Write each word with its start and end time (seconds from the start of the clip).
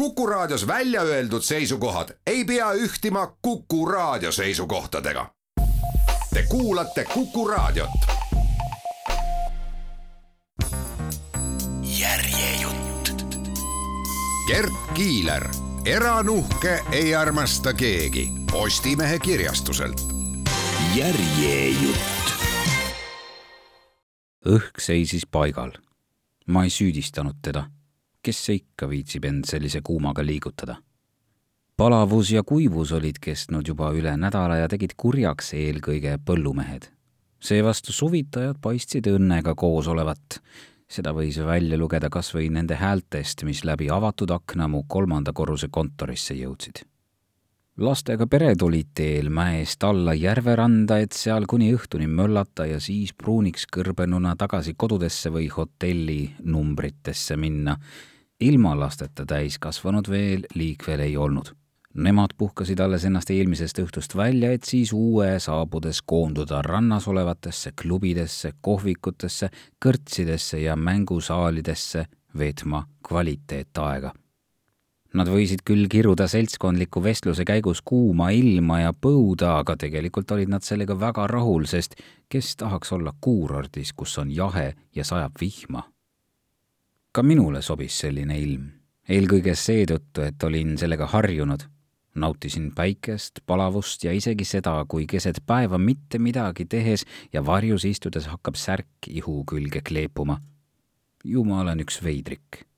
Kuku 0.00 0.26
Raadios 0.26 0.66
välja 0.66 1.02
öeldud 1.02 1.42
seisukohad 1.42 2.08
ei 2.26 2.44
pea 2.44 2.72
ühtima 2.72 3.36
Kuku 3.42 3.86
Raadio 3.86 4.32
seisukohtadega. 4.32 5.34
Te 6.34 6.42
kuulate 6.48 7.04
Kuku 7.04 7.48
Raadiot. 7.48 7.90
järjejutt. 11.98 13.26
Gert 14.46 14.72
Kiiler, 14.94 15.48
eranuhke 15.84 16.80
ei 16.92 17.14
armasta 17.14 17.72
keegi 17.72 18.32
Postimehe 18.50 19.18
kirjastuselt. 19.18 20.00
järjejutt. 20.94 22.32
õhk 24.48 24.78
seisis 24.78 25.26
paigal. 25.26 25.72
ma 26.46 26.64
ei 26.64 26.70
süüdistanud 26.70 27.34
teda 27.42 27.64
kes 28.22 28.44
see 28.46 28.60
ikka 28.60 28.88
viitsib 28.90 29.24
end 29.24 29.48
sellise 29.48 29.80
kuumaga 29.84 30.24
liigutada? 30.26 30.76
palavus 31.80 32.30
ja 32.30 32.42
kuivus 32.44 32.92
olid 32.92 33.16
kestnud 33.24 33.68
juba 33.68 33.86
üle 33.96 34.12
nädala 34.20 34.58
ja 34.60 34.68
tegid 34.68 34.92
kurjaks 34.96 35.54
eelkõige 35.56 36.18
põllumehed. 36.26 36.90
seevastu 37.40 37.92
suvitajad 37.96 38.60
paistsid 38.60 39.08
õnnega 39.08 39.54
koos 39.54 39.88
olevat. 39.88 40.40
seda 40.88 41.14
võis 41.16 41.38
välja 41.46 41.78
lugeda 41.78 42.10
kas 42.10 42.34
või 42.34 42.50
nende 42.50 42.76
häältest, 42.76 43.44
mis 43.44 43.64
läbi 43.64 43.90
avatud 43.90 44.30
akna 44.30 44.68
mu 44.68 44.84
kolmanda 44.88 45.32
korruse 45.32 45.68
kontorisse 45.68 46.34
jõudsid 46.34 46.84
lastega 47.80 48.26
pered 48.28 48.60
olid 48.62 48.90
teel 48.94 49.30
mäest 49.32 49.84
alla 49.88 50.12
järveranda, 50.14 50.98
et 51.00 51.16
seal 51.16 51.46
kuni 51.48 51.70
õhtuni 51.74 52.08
möllata 52.10 52.66
ja 52.68 52.80
siis 52.82 53.14
pruuniks 53.16 53.66
kõrbenuna 53.72 54.34
tagasi 54.38 54.74
kodudesse 54.76 55.32
või 55.32 55.48
hotelli 55.52 56.22
numbritesse 56.44 57.38
minna. 57.40 57.76
Ilma 58.40 58.74
lasteta 58.78 59.26
täiskasvanud 59.26 60.08
veel 60.10 60.46
liikvel 60.54 61.00
ei 61.00 61.16
olnud. 61.16 61.52
Nemad 61.94 62.36
puhkasid 62.38 62.78
alles 62.80 63.04
ennast 63.04 63.30
eelmisest 63.34 63.80
õhtust 63.82 64.14
välja, 64.16 64.52
et 64.52 64.64
siis 64.64 64.92
uue 64.94 65.40
saabudes 65.42 66.02
koonduda 66.06 66.62
rannas 66.62 67.08
olevatesse 67.10 67.72
klubidesse, 67.82 68.52
kohvikutesse, 68.60 69.50
kõrtsidesse 69.84 70.62
ja 70.62 70.76
mängusaalidesse 70.76 72.06
veetma 72.38 72.84
kvaliteetaega 73.08 74.14
Nad 75.10 75.26
võisid 75.26 75.64
küll 75.66 75.88
kiruda 75.90 76.28
seltskondliku 76.30 77.00
vestluse 77.02 77.42
käigus 77.42 77.80
kuuma 77.82 78.28
ilma 78.30 78.76
ja 78.84 78.92
põuda, 78.94 79.56
aga 79.58 79.74
tegelikult 79.80 80.30
olid 80.36 80.52
nad 80.52 80.62
sellega 80.62 80.94
väga 80.94 81.24
rahul, 81.26 81.66
sest 81.66 81.96
kes 82.30 82.52
tahaks 82.60 82.92
olla 82.94 83.10
kuurordis, 83.20 83.90
kus 83.90 84.14
on 84.22 84.30
jahe 84.30 84.68
ja 84.94 85.04
sajab 85.04 85.34
vihma. 85.40 85.82
Ka 87.12 87.22
minule 87.22 87.62
sobis 87.62 87.98
selline 88.04 88.38
ilm, 88.38 88.70
eelkõige 89.08 89.54
seetõttu, 89.54 90.22
et 90.22 90.42
olin 90.42 90.78
sellega 90.78 91.06
harjunud. 91.06 91.66
nautisin 92.14 92.72
päikest, 92.74 93.38
palavust 93.46 94.04
ja 94.04 94.12
isegi 94.12 94.44
seda, 94.44 94.84
kui 94.88 95.06
keset 95.06 95.38
päeva 95.46 95.78
mitte 95.78 96.18
midagi 96.18 96.64
tehes 96.64 97.04
ja 97.32 97.44
varjus 97.46 97.84
istudes 97.84 98.26
hakkab 98.26 98.54
särk 98.54 99.06
ihu 99.08 99.44
külge 99.44 99.80
kleepuma. 99.80 100.40
ju 101.24 101.44
ma 101.44 101.60
olen 101.60 101.80
üks 101.80 102.02
veidrik 102.02 102.70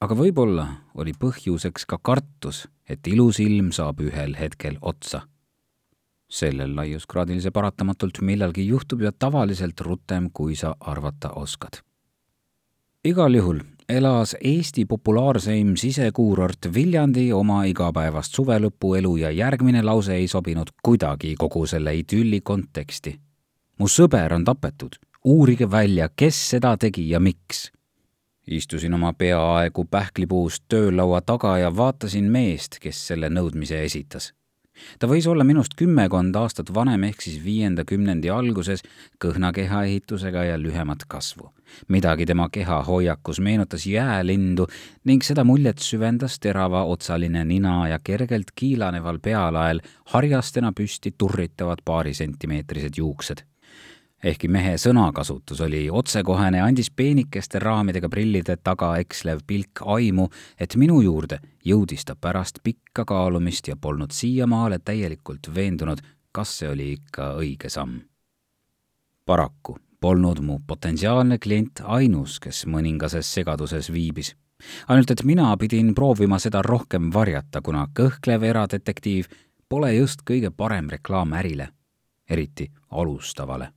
aga 0.00 0.16
võib-olla 0.16 0.66
oli 0.96 1.12
põhjuseks 1.12 1.84
ka 1.88 1.98
kartus, 2.02 2.64
et 2.88 3.06
ilus 3.06 3.40
ilm 3.42 3.70
saab 3.76 4.00
ühel 4.04 4.36
hetkel 4.38 4.80
otsa. 4.80 5.26
sellel 6.30 6.76
laiuskraadil 6.78 7.40
see 7.42 7.50
paratamatult 7.50 8.20
millalgi 8.22 8.62
juhtub 8.66 9.00
ja 9.02 9.10
tavaliselt 9.10 9.80
rutem, 9.80 10.28
kui 10.30 10.54
sa 10.54 10.76
arvata 10.80 11.32
oskad. 11.34 11.80
Igal 13.04 13.34
juhul 13.34 13.60
elas 13.88 14.36
Eesti 14.44 14.84
populaarseim 14.86 15.72
sisekuurort 15.76 16.68
Viljandi 16.74 17.32
oma 17.32 17.64
igapäevast 17.64 18.36
suvelõpuelu 18.36 19.16
ja 19.16 19.30
järgmine 19.30 19.82
lause 19.82 20.14
ei 20.14 20.28
sobinud 20.28 20.70
kuidagi 20.82 21.34
kogu 21.38 21.66
selle 21.66 21.94
idülli 21.96 22.40
konteksti. 22.40 23.20
mu 23.78 23.88
sõber 23.88 24.34
on 24.34 24.44
tapetud, 24.44 24.96
uurige 25.24 25.70
välja, 25.70 26.08
kes 26.16 26.50
seda 26.50 26.76
tegi 26.76 27.08
ja 27.10 27.20
miks 27.20 27.70
istusin 28.46 28.94
oma 28.94 29.12
peaaegu 29.12 29.84
pähklipuust 29.84 30.64
töölaua 30.68 31.20
taga 31.20 31.58
ja 31.58 31.76
vaatasin 31.76 32.24
meest, 32.24 32.78
kes 32.80 33.06
selle 33.06 33.28
nõudmise 33.28 33.84
esitas. 33.84 34.32
Ta 34.98 35.08
võis 35.10 35.26
olla 35.30 35.44
minust 35.44 35.74
kümmekond 35.78 36.36
aastat 36.36 36.72
vanem, 36.74 37.04
ehk 37.04 37.22
siis 37.22 37.40
viienda 37.44 37.84
kümnendi 37.84 38.30
alguses, 38.30 38.82
kõhna 39.22 39.52
kehaehitusega 39.56 40.44
ja 40.52 40.58
lühemat 40.58 41.06
kasvu. 41.08 41.50
midagi 41.88 42.26
tema 42.26 42.48
kehahoiakus 42.50 43.38
meenutas 43.40 43.86
jäälindu 43.86 44.66
ning 45.04 45.22
seda 45.22 45.44
muljet 45.44 45.78
süvendas 45.78 46.38
teravaotsaline 46.40 47.44
nina 47.44 47.88
ja 47.88 47.98
kergelt 47.98 48.50
kiilaneval 48.54 49.18
pealael 49.22 49.80
harjastena 50.04 50.72
püsti 50.72 51.14
turritavad 51.18 51.78
paarisentimeetrised 51.84 52.98
juuksed 52.98 53.49
ehkki 54.24 54.48
mehe 54.48 54.76
sõnakasutus 54.78 55.60
oli 55.64 55.86
otsekohene, 55.90 56.60
andis 56.60 56.90
peenikeste 56.96 57.58
raamidega 57.58 58.08
prillide 58.08 58.56
taga 58.64 58.92
ekslev 59.00 59.42
pilk 59.46 59.82
aimu, 59.86 60.28
et 60.60 60.76
minu 60.76 61.00
juurde 61.04 61.40
jõudis 61.64 62.04
ta 62.04 62.16
pärast 62.16 62.60
pikka 62.62 63.04
kaalumist 63.08 63.68
ja 63.68 63.76
polnud 63.76 64.12
siiamaale 64.12 64.78
täielikult 64.84 65.50
veendunud, 65.54 66.02
kas 66.32 66.58
see 66.58 66.68
oli 66.68 66.92
ikka 66.98 67.34
õige 67.40 67.68
samm. 67.68 68.00
paraku 69.26 69.78
polnud 70.00 70.40
mu 70.40 70.60
potentsiaalne 70.66 71.38
klient 71.38 71.82
ainus, 71.84 72.40
kes 72.40 72.66
mõningases 72.66 73.34
segaduses 73.34 73.92
viibis. 73.92 74.36
ainult 74.88 75.10
et 75.10 75.24
mina 75.24 75.56
pidin 75.56 75.94
proovima 75.94 76.38
seda 76.38 76.62
rohkem 76.62 77.12
varjata, 77.12 77.62
kuna 77.62 77.88
kõhklev 77.94 78.42
eradetektiiv 78.42 79.26
pole 79.68 79.94
just 79.94 80.22
kõige 80.30 80.50
parem 80.50 80.88
reklaam 80.88 81.32
ärile, 81.32 81.68
eriti 82.28 82.70
alustavale 82.90 83.72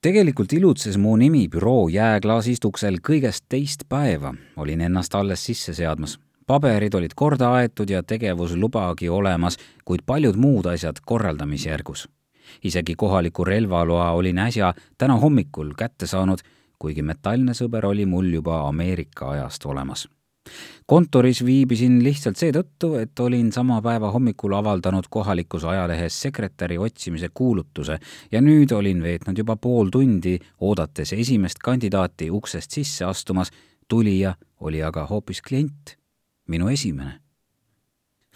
tegelikult 0.00 0.52
ilutses 0.52 0.96
mu 0.98 1.16
nimi 1.16 1.46
büroo 1.48 1.88
jääklaasist 1.92 2.64
uksel 2.64 2.98
kõigest 3.08 3.46
teist 3.48 3.84
päeva, 3.88 4.32
olin 4.56 4.80
ennast 4.80 5.14
alles 5.14 5.44
sisse 5.44 5.74
seadmas. 5.74 6.18
paberid 6.46 6.94
olid 6.94 7.12
korda 7.14 7.52
aetud 7.54 7.90
ja 7.90 8.02
tegevuslubagi 8.02 9.08
olemas, 9.08 9.56
kuid 9.84 10.00
paljud 10.06 10.36
muud 10.36 10.66
asjad 10.66 10.96
korraldamisjärgus. 11.06 12.08
isegi 12.64 12.94
kohaliku 12.94 13.44
relvaloa 13.44 14.10
olin 14.10 14.38
äsja 14.38 14.74
täna 14.98 15.16
hommikul 15.16 15.74
kätte 15.76 16.06
saanud, 16.06 16.38
kuigi 16.78 17.02
metallne 17.02 17.52
sõber 17.52 17.86
oli 17.86 18.06
mul 18.06 18.32
juba 18.32 18.68
Ameerika 18.68 19.30
ajast 19.30 19.64
olemas 19.66 20.08
kontoris 20.90 21.44
viibisin 21.44 22.00
lihtsalt 22.04 22.38
seetõttu, 22.40 22.94
et 22.98 23.20
olin 23.22 23.52
sama 23.52 23.80
päeva 23.82 24.10
hommikul 24.10 24.56
avaldanud 24.58 25.06
kohalikus 25.10 25.64
ajalehes 25.64 26.16
sekretäri 26.22 26.78
otsimise 26.78 27.30
kuulutuse 27.34 27.98
ja 28.32 28.40
nüüd 28.42 28.74
olin 28.74 29.02
veetnud 29.02 29.38
juba 29.38 29.56
pool 29.56 29.92
tundi, 29.92 30.38
oodates 30.60 31.12
esimest 31.12 31.62
kandidaati 31.64 32.30
uksest 32.30 32.70
sisse 32.70 33.04
astumas. 33.04 33.50
tulija 33.88 34.34
oli 34.60 34.82
aga 34.82 35.06
hoopis 35.06 35.42
klient, 35.42 35.96
minu 36.46 36.68
esimene. 36.68 37.20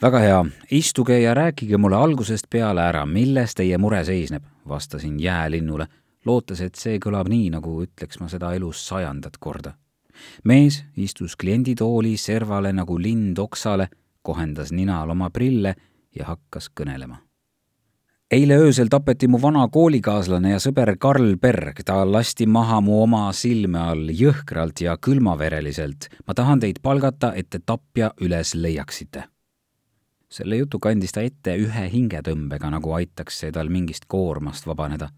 väga 0.03 0.19
hea, 0.19 0.45
istuge 0.71 1.21
ja 1.21 1.35
rääkige 1.35 1.77
mulle 1.77 1.97
algusest 1.97 2.47
peale 2.51 2.81
ära, 2.81 3.07
milles 3.07 3.55
teie 3.55 3.79
mure 3.79 4.05
seisneb, 4.05 4.43
vastasin 4.69 5.21
jäälinnule, 5.21 5.87
lootes, 6.25 6.61
et 6.61 6.75
see 6.75 6.99
kõlab 6.99 7.29
nii, 7.29 7.51
nagu 7.51 7.83
ütleks 7.83 8.21
ma 8.21 8.29
seda 8.29 8.55
elus 8.55 8.87
sajandat 8.89 9.39
korda 9.39 9.75
mees 10.45 10.85
istus 10.97 11.37
klienditooli 11.37 12.17
servale 12.17 12.73
nagu 12.73 12.99
lind 12.99 13.39
oksale, 13.39 13.89
kohendas 14.23 14.73
ninal 14.73 15.11
oma 15.11 15.31
prille 15.31 15.75
ja 16.15 16.27
hakkas 16.27 16.71
kõnelema. 16.81 17.17
eile 18.31 18.57
öösel 18.59 18.89
tapeti 18.91 19.29
mu 19.29 19.39
vana 19.43 19.69
koolikaaslane 19.69 20.51
ja 20.51 20.59
sõber 20.59 20.97
Karl 20.99 21.37
Berg, 21.37 21.85
ta 21.85 22.05
lasti 22.13 22.47
maha 22.47 22.81
mu 22.81 23.03
oma 23.03 23.33
silme 23.33 23.79
all 23.79 24.09
jõhkralt 24.09 24.81
ja 24.81 24.97
külmavereliselt. 24.97 26.09
ma 26.27 26.35
tahan 26.35 26.61
teid 26.61 26.83
palgata, 26.83 27.35
et 27.35 27.51
te 27.51 27.59
tapja 27.59 28.13
üles 28.21 28.55
leiaksite 28.55 29.34
selle 30.35 30.59
jutu 30.59 30.81
kandis 30.83 31.15
ta 31.15 31.23
ette 31.23 31.55
ühe 31.61 31.85
hingetõmbega, 31.93 32.71
nagu 32.75 32.97
aitaks 32.99 33.45
see 33.45 33.53
tal 33.55 33.71
mingist 33.71 34.09
koormast 34.11 34.67
vabaneda 34.67 35.13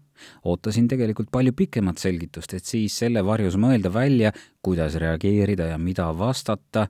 ootasin 0.45 0.87
tegelikult 0.87 1.29
palju 1.31 1.53
pikemat 1.53 1.97
selgitust, 2.01 2.53
et 2.53 2.65
siis 2.65 2.95
selle 3.03 3.23
varjus 3.25 3.57
mõelda 3.59 3.91
välja, 3.93 4.31
kuidas 4.61 4.95
reageerida 4.95 5.71
ja 5.73 5.77
mida 5.77 6.09
vastata. 6.17 6.87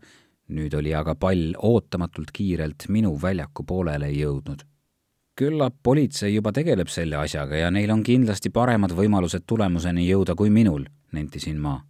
nüüd 0.47 0.73
oli 0.79 0.93
aga 0.95 1.15
pall 1.19 1.55
ootamatult 1.59 2.29
kiirelt 2.31 2.85
minu 2.87 3.17
väljaku 3.21 3.63
poolele 3.63 4.11
jõudnud. 4.11 4.63
küllap 5.35 5.75
politsei 5.83 6.33
juba 6.35 6.51
tegeleb 6.51 6.87
selle 6.87 7.15
asjaga 7.15 7.55
ja 7.55 7.71
neil 7.71 7.91
on 7.91 8.03
kindlasti 8.03 8.49
paremad 8.49 8.91
võimalused 8.91 9.43
tulemuseni 9.45 10.09
jõuda 10.09 10.35
kui 10.35 10.49
minul, 10.49 10.85
nentisin 11.11 11.59
ma 11.59 11.81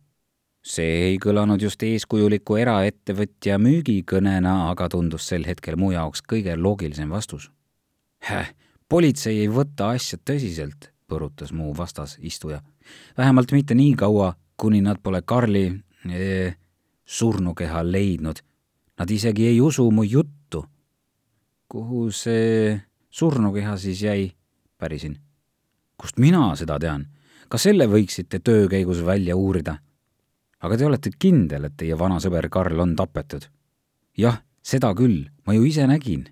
see 0.68 0.96
ei 1.12 1.18
kõlanud 1.24 1.62
just 1.64 1.84
eeskujuliku 1.84 2.58
eraettevõtja 2.60 3.56
müügikõnena, 3.62 4.70
aga 4.72 4.90
tundus 4.92 5.28
sel 5.30 5.48
hetkel 5.48 5.78
mu 5.80 5.94
jaoks 5.94 6.26
kõige 6.28 6.58
loogilisem 6.60 7.10
vastus. 7.14 7.50
Häh, 8.28 8.52
politsei 8.90 9.40
ei 9.46 9.48
võta 9.48 9.94
asja 9.96 10.20
tõsiselt 10.20 10.92
põrutas 11.08 11.54
mu 11.56 11.72
vastas 11.78 12.18
istuja. 12.20 12.62
vähemalt 13.18 13.52
mitte 13.52 13.76
nii 13.76 13.96
kaua, 13.96 14.36
kuni 14.58 14.82
nad 14.82 15.00
pole 15.04 15.22
Karli 15.22 15.72
ee, 16.12 16.54
surnukeha 17.06 17.84
leidnud, 17.84 18.44
Nad 18.98 19.12
isegi 19.14 19.46
ei 19.46 19.62
usu 19.62 19.92
mu 19.92 20.04
juttu. 20.04 20.66
kuhu 21.68 22.12
see 22.12 22.82
surnukeha 23.10 23.78
siis 23.78 24.02
jäi? 24.02 24.32
pärisin. 24.78 25.20
kust 25.98 26.18
mina 26.18 26.56
seda 26.56 26.80
tean? 26.80 27.06
ka 27.50 27.58
selle 27.58 27.86
võiksite 27.88 28.40
töö 28.40 28.68
käigus 28.68 29.06
välja 29.06 29.36
uurida. 29.36 29.78
Aga 30.60 30.78
te 30.78 30.86
olete 30.86 31.12
kindel, 31.20 31.66
et 31.66 31.78
teie 31.78 31.98
vana 32.00 32.20
sõber 32.24 32.50
Karl 32.50 32.80
on 32.80 32.96
tapetud? 32.96 33.50
jah, 34.18 34.42
seda 34.62 34.94
küll, 34.98 35.28
ma 35.46 35.54
ju 35.54 35.66
ise 35.66 35.88
nägin. 35.88 36.28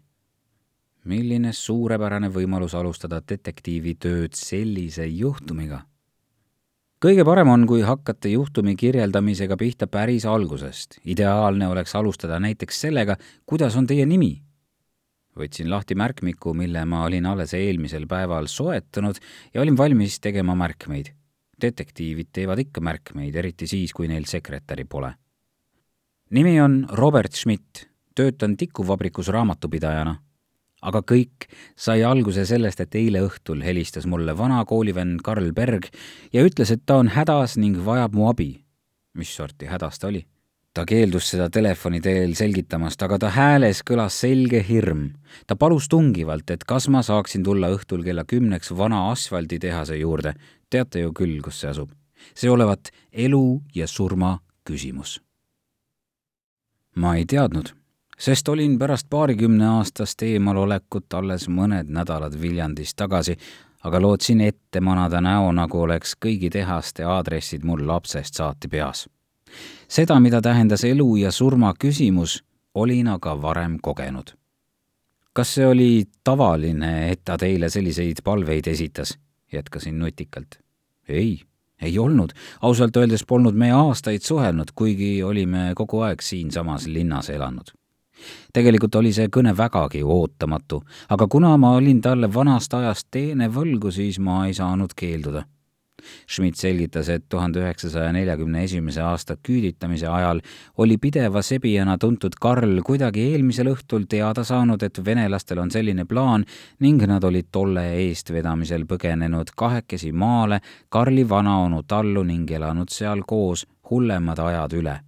milline 1.06 1.54
suurepärane 1.54 2.30
võimalus 2.30 2.74
alustada 2.74 3.22
detektiivitööd 3.22 4.34
sellise 4.34 5.06
juhtumiga 5.06 5.86
kõige 7.06 7.26
parem 7.28 7.52
on, 7.54 7.66
kui 7.70 7.84
hakkate 7.86 8.32
juhtumi 8.34 8.74
kirjeldamisega 8.80 9.58
pihta 9.60 9.88
päris 9.88 10.26
algusest. 10.26 11.00
ideaalne 11.06 11.68
oleks 11.68 11.96
alustada 11.96 12.40
näiteks 12.40 12.82
sellega, 12.82 13.18
kuidas 13.46 13.76
on 13.76 13.88
teie 13.88 14.06
nimi. 14.06 14.42
võtsin 15.38 15.70
lahti 15.70 15.96
märkmiku, 15.96 16.54
mille 16.54 16.86
ma 16.86 17.04
olin 17.06 17.26
alles 17.26 17.54
eelmisel 17.54 18.08
päeval 18.08 18.48
soetanud 18.48 19.20
ja 19.54 19.62
olin 19.62 19.78
valmis 19.78 20.20
tegema 20.20 20.56
märkmeid. 20.56 21.14
Detektiivid 21.62 22.32
teevad 22.34 22.60
ikka 22.60 22.82
märkmeid, 22.82 23.36
eriti 23.36 23.68
siis, 23.68 23.94
kui 23.94 24.08
neil 24.08 24.26
sekretäri 24.26 24.86
pole. 24.86 25.14
nimi 26.30 26.62
on 26.62 26.88
Robert 26.92 27.34
Schmidt, 27.34 27.88
töötan 28.16 28.58
tikuvabrikus 28.58 29.28
raamatupidajana 29.28 30.16
aga 30.86 31.02
kõik 31.02 31.48
sai 31.78 32.04
alguse 32.06 32.46
sellest, 32.48 32.84
et 32.84 32.96
eile 33.00 33.24
õhtul 33.26 33.64
helistas 33.66 34.08
mulle 34.10 34.36
vana 34.38 34.62
koolivend 34.68 35.24
Karl 35.26 35.52
Berg 35.56 35.90
ja 36.34 36.46
ütles, 36.46 36.72
et 36.72 36.86
ta 36.86 37.00
on 37.02 37.12
hädas 37.16 37.58
ning 37.62 37.80
vajab 37.86 38.16
mu 38.16 38.30
abi. 38.30 38.62
mis 39.16 39.32
sorti 39.36 39.66
hädas 39.66 40.00
ta 40.00 40.08
oli? 40.08 40.26
ta 40.76 40.84
keeldus 40.84 41.30
seda 41.32 41.48
telefoni 41.50 42.02
teel 42.04 42.34
selgitamast, 42.36 43.00
aga 43.06 43.18
ta 43.20 43.30
hääles 43.32 43.80
kõlas 43.88 44.18
selge 44.20 44.60
hirm. 44.68 45.14
ta 45.48 45.56
palus 45.56 45.88
tungivalt, 45.88 46.50
et 46.52 46.64
kas 46.64 46.90
ma 46.90 47.02
saaksin 47.02 47.44
tulla 47.44 47.72
õhtul 47.72 48.04
kella 48.04 48.26
kümneks 48.26 48.72
vana 48.76 49.10
asfalditehase 49.12 49.98
juurde. 49.98 50.34
Teate 50.76 51.06
ju 51.06 51.14
küll, 51.16 51.40
kus 51.42 51.64
see 51.64 51.72
asub. 51.72 51.90
see 52.36 52.52
olevat 52.52 52.92
elu 53.12 53.62
ja 53.76 53.88
surma 53.88 54.38
küsimus. 54.70 55.22
ma 56.96 57.16
ei 57.16 57.26
teadnud 57.26 57.74
sest 58.18 58.48
olin 58.48 58.80
pärast 58.80 59.08
paarikümne 59.10 59.68
aastast 59.68 60.22
eemalolekut 60.22 61.14
alles 61.14 61.48
mõned 61.50 61.90
nädalad 61.92 62.36
Viljandis 62.42 62.96
tagasi, 62.96 63.36
aga 63.84 64.02
lootsin 64.02 64.42
ette 64.42 64.82
manada 64.82 65.22
näo, 65.22 65.52
nagu 65.52 65.82
oleks 65.82 66.16
kõigi 66.26 66.50
tehaste 66.50 67.04
aadressid 67.04 67.64
mul 67.64 67.86
lapsest 67.88 68.34
saati 68.34 68.68
peas. 68.68 69.10
seda, 69.88 70.20
mida 70.20 70.42
tähendas 70.42 70.84
elu 70.84 71.16
ja 71.16 71.32
surma 71.32 71.74
küsimus, 71.80 72.44
olin 72.74 73.08
aga 73.08 73.42
varem 73.42 73.80
kogenud. 73.82 74.34
kas 75.34 75.54
see 75.54 75.68
oli 75.68 76.06
tavaline, 76.24 77.12
et 77.12 77.22
ta 77.26 77.38
teile 77.38 77.70
selliseid 77.70 78.24
palveid 78.24 78.68
esitas? 78.68 79.18
jätkasin 79.54 80.00
nutikalt. 80.00 80.65
Ei, 81.10 81.42
ei 81.82 82.00
olnud. 82.00 82.34
ausalt 82.62 82.98
öeldes 82.98 83.26
polnud 83.28 83.56
me 83.56 83.72
aastaid 83.72 84.22
suhelnud, 84.22 84.72
kuigi 84.76 85.24
olime 85.24 85.72
kogu 85.76 86.02
aeg 86.02 86.22
siinsamas 86.22 86.88
linnas 86.88 87.30
elanud 87.30 87.74
tegelikult 88.54 88.96
oli 88.96 89.12
see 89.14 89.28
kõne 89.28 89.52
vägagi 89.58 90.04
ootamatu, 90.04 90.82
aga 91.10 91.28
kuna 91.28 91.56
ma 91.62 91.74
olin 91.80 92.02
talle 92.02 92.30
vanast 92.34 92.74
ajast 92.74 93.10
teene 93.12 93.50
võlgu, 93.52 93.92
siis 93.92 94.20
ma 94.20 94.46
ei 94.48 94.54
saanud 94.54 94.96
keelduda. 94.96 95.44
Schmidt 96.28 96.60
selgitas, 96.60 97.10
et 97.10 97.26
tuhande 97.30 97.62
üheksasaja 97.64 98.12
neljakümne 98.16 98.64
esimese 98.64 99.02
aasta 99.02 99.38
küüditamise 99.48 100.08
ajal 100.08 100.42
oli 100.78 100.98
pideva 100.98 101.42
sebijana 101.42 101.98
tuntud 101.98 102.38
Karl 102.42 102.82
kuidagi 102.86 103.30
eelmisel 103.32 103.72
õhtul 103.74 104.06
teada 104.10 104.44
saanud, 104.44 104.84
et 104.84 105.06
venelastel 105.06 105.60
on 105.60 105.72
selline 105.72 106.06
plaan 106.06 106.46
ning 106.80 107.04
nad 107.08 107.24
olid 107.24 107.52
tolle 107.52 107.88
eestvedamisel 108.04 108.86
põgenenud 108.90 109.56
kahekesi 109.56 110.12
maale 110.12 110.62
Karli 110.90 111.30
vanaonu 111.30 111.84
tallu 111.84 112.24
ning 112.24 112.52
elanud 112.52 112.90
seal 112.90 113.26
koos 113.28 113.66
hullemad 113.90 114.40
ajad 114.40 114.80
üle 114.80 115.00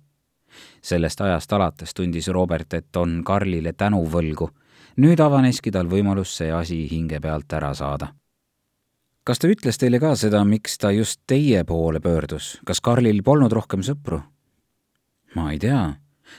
sellest 0.81 1.21
ajast 1.21 1.53
alates 1.53 1.93
tundis 1.93 2.27
Robert, 2.27 2.73
et 2.73 2.95
on 2.95 3.21
Karlile 3.23 3.73
tänu 3.73 4.05
võlgu. 4.11 4.49
nüüd 4.97 5.19
avaneski 5.19 5.71
tal 5.71 5.89
võimalus 5.89 6.37
see 6.37 6.51
asi 6.51 6.87
hinge 6.91 7.19
pealt 7.19 7.53
ära 7.53 7.73
saada. 7.73 8.07
Kas 9.27 9.41
ta 9.43 9.51
ütles 9.51 9.79
teile 9.79 9.99
ka 9.99 10.13
seda, 10.15 10.43
miks 10.47 10.77
ta 10.79 10.93
just 10.95 11.19
teie 11.27 11.63
poole 11.67 11.99
pöördus, 11.99 12.57
kas 12.65 12.79
Karlil 12.81 13.23
polnud 13.23 13.51
rohkem 13.51 13.83
sõpru? 13.83 14.21
ma 15.35 15.51
ei 15.51 15.59
tea, 15.59 15.81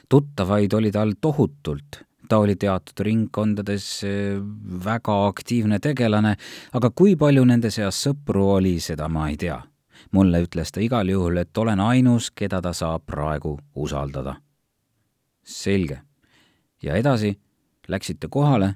tuttavaid 0.08 0.74
oli 0.74 0.92
tal 0.92 1.12
tohutult 1.20 2.02
ta 2.28 2.42
oli 2.44 2.56
teatud 2.60 3.00
ringkondades 3.04 3.86
eh, 4.04 4.36
väga 4.84 5.14
aktiivne 5.28 5.78
tegelane, 5.80 6.36
aga 6.72 6.90
kui 6.90 7.16
palju 7.16 7.44
nende 7.48 7.70
seas 7.72 8.00
sõpru 8.04 8.44
oli, 8.58 8.76
seda 8.84 9.08
ma 9.08 9.30
ei 9.32 9.36
tea 9.40 9.58
mulle 10.12 10.42
ütles 10.44 10.72
ta 10.72 10.80
igal 10.80 11.08
juhul, 11.08 11.36
et 11.42 11.58
olen 11.58 11.80
ainus, 11.80 12.30
keda 12.30 12.60
ta 12.62 12.72
saab 12.72 13.06
praegu 13.06 13.58
usaldada. 13.74 14.36
selge. 15.42 16.00
ja 16.82 16.94
edasi, 16.94 17.38
läksite 17.88 18.28
kohale? 18.28 18.74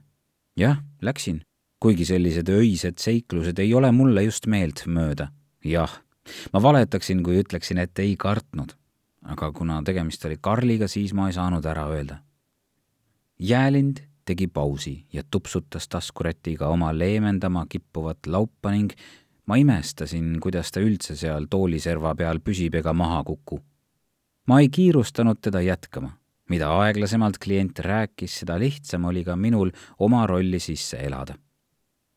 jah, 0.56 0.82
läksin, 1.02 1.42
kuigi 1.82 2.06
sellised 2.06 2.48
öised 2.48 3.00
seiklused 3.02 3.58
ei 3.58 3.74
ole 3.74 3.90
mulle 3.92 4.22
just 4.22 4.46
meeltmööda. 4.46 5.28
jah, 5.64 5.90
ma 6.52 6.62
valetaksin, 6.62 7.22
kui 7.22 7.40
ütleksin, 7.42 7.78
et 7.82 7.98
ei 7.98 8.16
kartnud. 8.16 8.76
aga 9.22 9.52
kuna 9.52 9.82
tegemist 9.82 10.24
oli 10.24 10.38
Karliga, 10.40 10.88
siis 10.88 11.14
ma 11.14 11.28
ei 11.28 11.34
saanud 11.34 11.66
ära 11.66 11.88
öelda. 11.90 12.22
Jäälind 13.38 14.02
tegi 14.24 14.46
pausi 14.46 15.06
ja 15.12 15.22
tupsutas 15.30 15.88
taskurätiga 15.88 16.68
oma 16.68 16.92
leevendama 16.98 17.66
kippuvat 17.68 18.26
laupa 18.26 18.70
ning 18.70 18.94
ma 19.46 19.58
imestasin, 19.58 20.38
kuidas 20.40 20.70
ta 20.72 20.80
üldse 20.80 21.16
seal 21.18 21.48
tooliserva 21.50 22.14
peal 22.14 22.38
püsib 22.40 22.78
ega 22.78 22.92
maha 22.92 23.22
kuku. 23.24 23.60
ma 24.46 24.60
ei 24.60 24.68
kiirustanud 24.68 25.38
teda 25.40 25.60
jätkama. 25.60 26.12
mida 26.50 26.68
aeglasemalt 26.78 27.38
klient 27.38 27.78
rääkis, 27.78 28.38
seda 28.40 28.58
lihtsam 28.58 29.04
oli 29.04 29.24
ka 29.24 29.36
minul 29.36 29.70
oma 29.98 30.26
rolli 30.26 30.60
sisse 30.60 30.96
elada. 30.96 31.34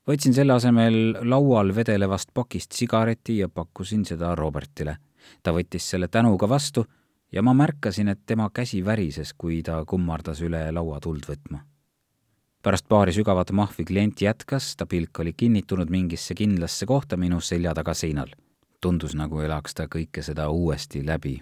Võtsin 0.07 0.34
selle 0.34 0.54
asemel 0.54 1.18
laual 1.22 1.75
vedelevast 1.75 2.34
pakist 2.34 2.72
sigareti 2.72 3.38
ja 3.38 3.50
pakkusin 3.50 4.06
seda 4.06 4.36
Robertile. 4.36 4.98
ta 5.44 5.52
võttis 5.52 5.90
selle 5.90 6.07
tänuga 6.07 6.50
vastu 6.50 6.86
ja 7.31 7.42
ma 7.42 7.54
märkasin, 7.54 8.07
et 8.07 8.19
tema 8.25 8.50
käsi 8.54 8.86
värises, 8.86 9.34
kui 9.34 9.63
ta 9.63 9.84
kummardas 9.86 10.42
üle 10.42 10.72
laua 10.72 11.00
tuld 11.00 11.25
võtma 11.25 11.66
pärast 12.66 12.88
paari 12.90 13.14
sügavat 13.14 13.52
mahvi 13.54 13.83
klient 13.85 14.21
jätkas, 14.21 14.71
ta 14.76 14.88
pilk 14.90 15.19
oli 15.21 15.35
kinnitunud 15.38 15.92
mingisse 15.94 16.33
kindlasse 16.33 16.88
kohta 16.90 17.18
minu 17.18 17.38
selja 17.40 17.74
taga 17.78 17.94
seinal. 17.94 18.31
tundus, 18.81 19.14
nagu 19.16 19.40
elaks 19.42 19.74
ta 19.74 19.85
kõike 19.85 20.21
seda 20.26 20.50
uuesti 20.50 21.06
läbi. 21.06 21.42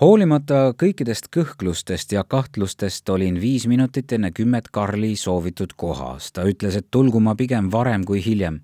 Hoolimata 0.00 0.74
kõikidest 0.80 1.28
kõhklustest 1.34 2.12
ja 2.12 2.24
kahtlustest 2.24 3.08
olin 3.08 3.40
viis 3.40 3.66
minutit 3.70 4.12
enne 4.12 4.30
kümmet 4.34 4.68
Karli 4.72 5.16
soovitud 5.16 5.72
kohas. 5.76 6.32
ta 6.32 6.42
ütles, 6.42 6.76
et 6.76 6.90
tulgu 6.90 7.20
ma 7.20 7.34
pigem 7.34 7.70
varem 7.72 8.04
kui 8.04 8.24
hiljem. 8.24 8.60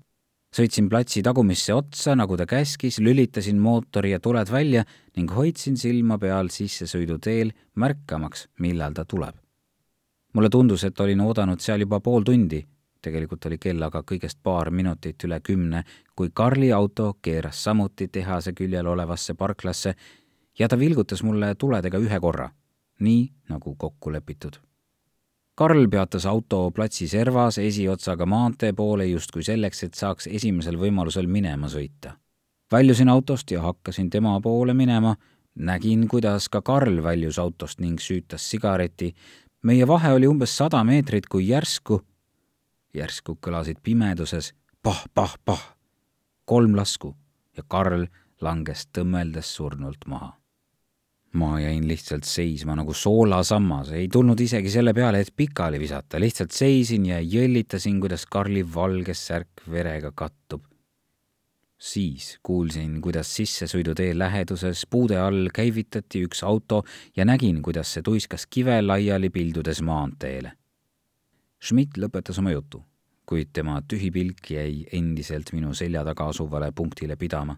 sõitsin 0.55 0.89
platsi 0.89 1.23
tagumisse 1.23 1.73
otsa, 1.73 2.15
nagu 2.15 2.37
ta 2.37 2.45
käskis, 2.45 2.99
lülitasin 2.99 3.59
mootori 3.59 4.11
ja 4.11 4.19
tuled 4.19 4.51
välja 4.51 4.83
ning 5.15 5.31
hoidsin 5.31 5.77
silma 5.77 6.17
peal 6.17 6.49
sissesõiduteel, 6.49 7.51
märkamaks, 7.75 8.47
millal 8.59 8.93
ta 8.93 9.05
tuleb 9.05 9.35
mulle 10.33 10.49
tundus, 10.49 10.83
et 10.83 10.99
olin 10.99 11.21
oodanud 11.21 11.59
seal 11.59 11.79
juba 11.79 11.99
pool 11.99 12.23
tundi. 12.23 12.65
tegelikult 13.01 13.45
oli 13.45 13.57
kell 13.57 13.81
aga 13.81 14.03
kõigest 14.05 14.37
paar 14.43 14.69
minutit 14.69 15.23
üle 15.23 15.39
kümne, 15.41 15.83
kui 16.15 16.29
Karli 16.33 16.71
auto 16.71 17.17
keeras 17.21 17.63
samuti 17.63 18.07
tehase 18.07 18.53
küljel 18.53 18.87
olevasse 18.87 19.33
parklasse 19.33 19.95
ja 20.59 20.67
ta 20.67 20.79
vilgutas 20.79 21.23
mulle 21.23 21.55
tuledega 21.55 21.97
ühe 21.97 22.19
korra, 22.19 22.49
nii 22.99 23.31
nagu 23.49 23.75
kokku 23.75 24.11
lepitud. 24.11 24.59
Karl 25.55 25.87
peatas 25.91 26.25
auto 26.25 26.71
platsi 26.71 27.07
servas 27.07 27.57
esiotsaga 27.57 28.25
maantee 28.25 28.73
poole 28.73 29.05
justkui 29.05 29.43
selleks, 29.43 29.83
et 29.83 29.93
saaks 29.93 30.27
esimesel 30.27 30.79
võimalusel 30.79 31.27
minema 31.27 31.67
sõita. 31.69 32.17
väljusin 32.71 33.09
autost 33.09 33.51
ja 33.51 33.61
hakkasin 33.61 34.09
tema 34.09 34.39
poole 34.41 34.73
minema, 34.73 35.15
nägin, 35.55 36.07
kuidas 36.07 36.49
ka 36.49 36.61
Karl 36.61 37.03
väljus 37.03 37.39
autost 37.39 37.79
ning 37.79 37.99
süütas 37.99 38.49
sigareti, 38.49 39.13
meie 39.63 39.87
vahe 39.87 40.13
oli 40.13 40.27
umbes 40.27 40.57
sada 40.57 40.83
meetrit, 40.83 41.27
kui 41.27 41.47
järsku, 41.47 42.01
järsku 42.93 43.37
kõlasid 43.41 43.83
pimeduses 43.83 44.53
pah-pah-pah, 44.83 45.75
kolm 46.45 46.75
lasku 46.75 47.15
ja 47.57 47.63
Karl 47.67 48.05
langes 48.41 48.87
tõmmeldes 48.87 49.55
surnult 49.55 50.07
maha. 50.07 50.40
Ma 51.33 51.59
jäin 51.59 51.87
lihtsalt 51.87 52.27
seisma 52.27 52.75
nagu 52.75 52.93
soolasammas, 52.93 53.91
ei 53.95 54.07
tulnud 54.11 54.39
isegi 54.39 54.71
selle 54.71 54.93
peale, 54.93 55.21
et 55.23 55.31
pikali 55.35 55.79
visata, 55.79 56.19
lihtsalt 56.19 56.51
seisin 56.51 57.05
ja 57.07 57.21
jõllitasin, 57.23 58.01
kuidas 58.03 58.25
Karli 58.25 58.65
valge 58.75 59.15
särk 59.15 59.63
verega 59.71 60.11
kattub. 60.11 60.65
siis 61.81 62.37
kuulsin, 62.43 62.99
kuidas 63.01 63.35
sissesõidutee 63.35 64.11
läheduses 64.13 64.83
puude 64.85 65.17
all 65.17 65.47
käivitati 65.53 66.19
üks 66.27 66.43
auto 66.45 66.83
ja 67.17 67.25
nägin, 67.25 67.61
kuidas 67.61 67.93
see 67.93 68.03
tuiskas 68.05 68.45
kive 68.45 68.81
laiali 68.81 69.29
pildudes 69.29 69.81
maanteele. 69.81 70.51
Schmidt 71.63 71.97
lõpetas 71.97 72.37
oma 72.37 72.51
jutu, 72.53 72.83
kuid 73.25 73.49
tema 73.53 73.79
tühi 73.81 74.11
pilk 74.11 74.51
jäi 74.51 74.85
endiselt 74.93 75.49
minu 75.53 75.73
selja 75.73 76.03
taga 76.05 76.27
asuvale 76.29 76.71
punktile 76.71 77.15
pidama. 77.15 77.57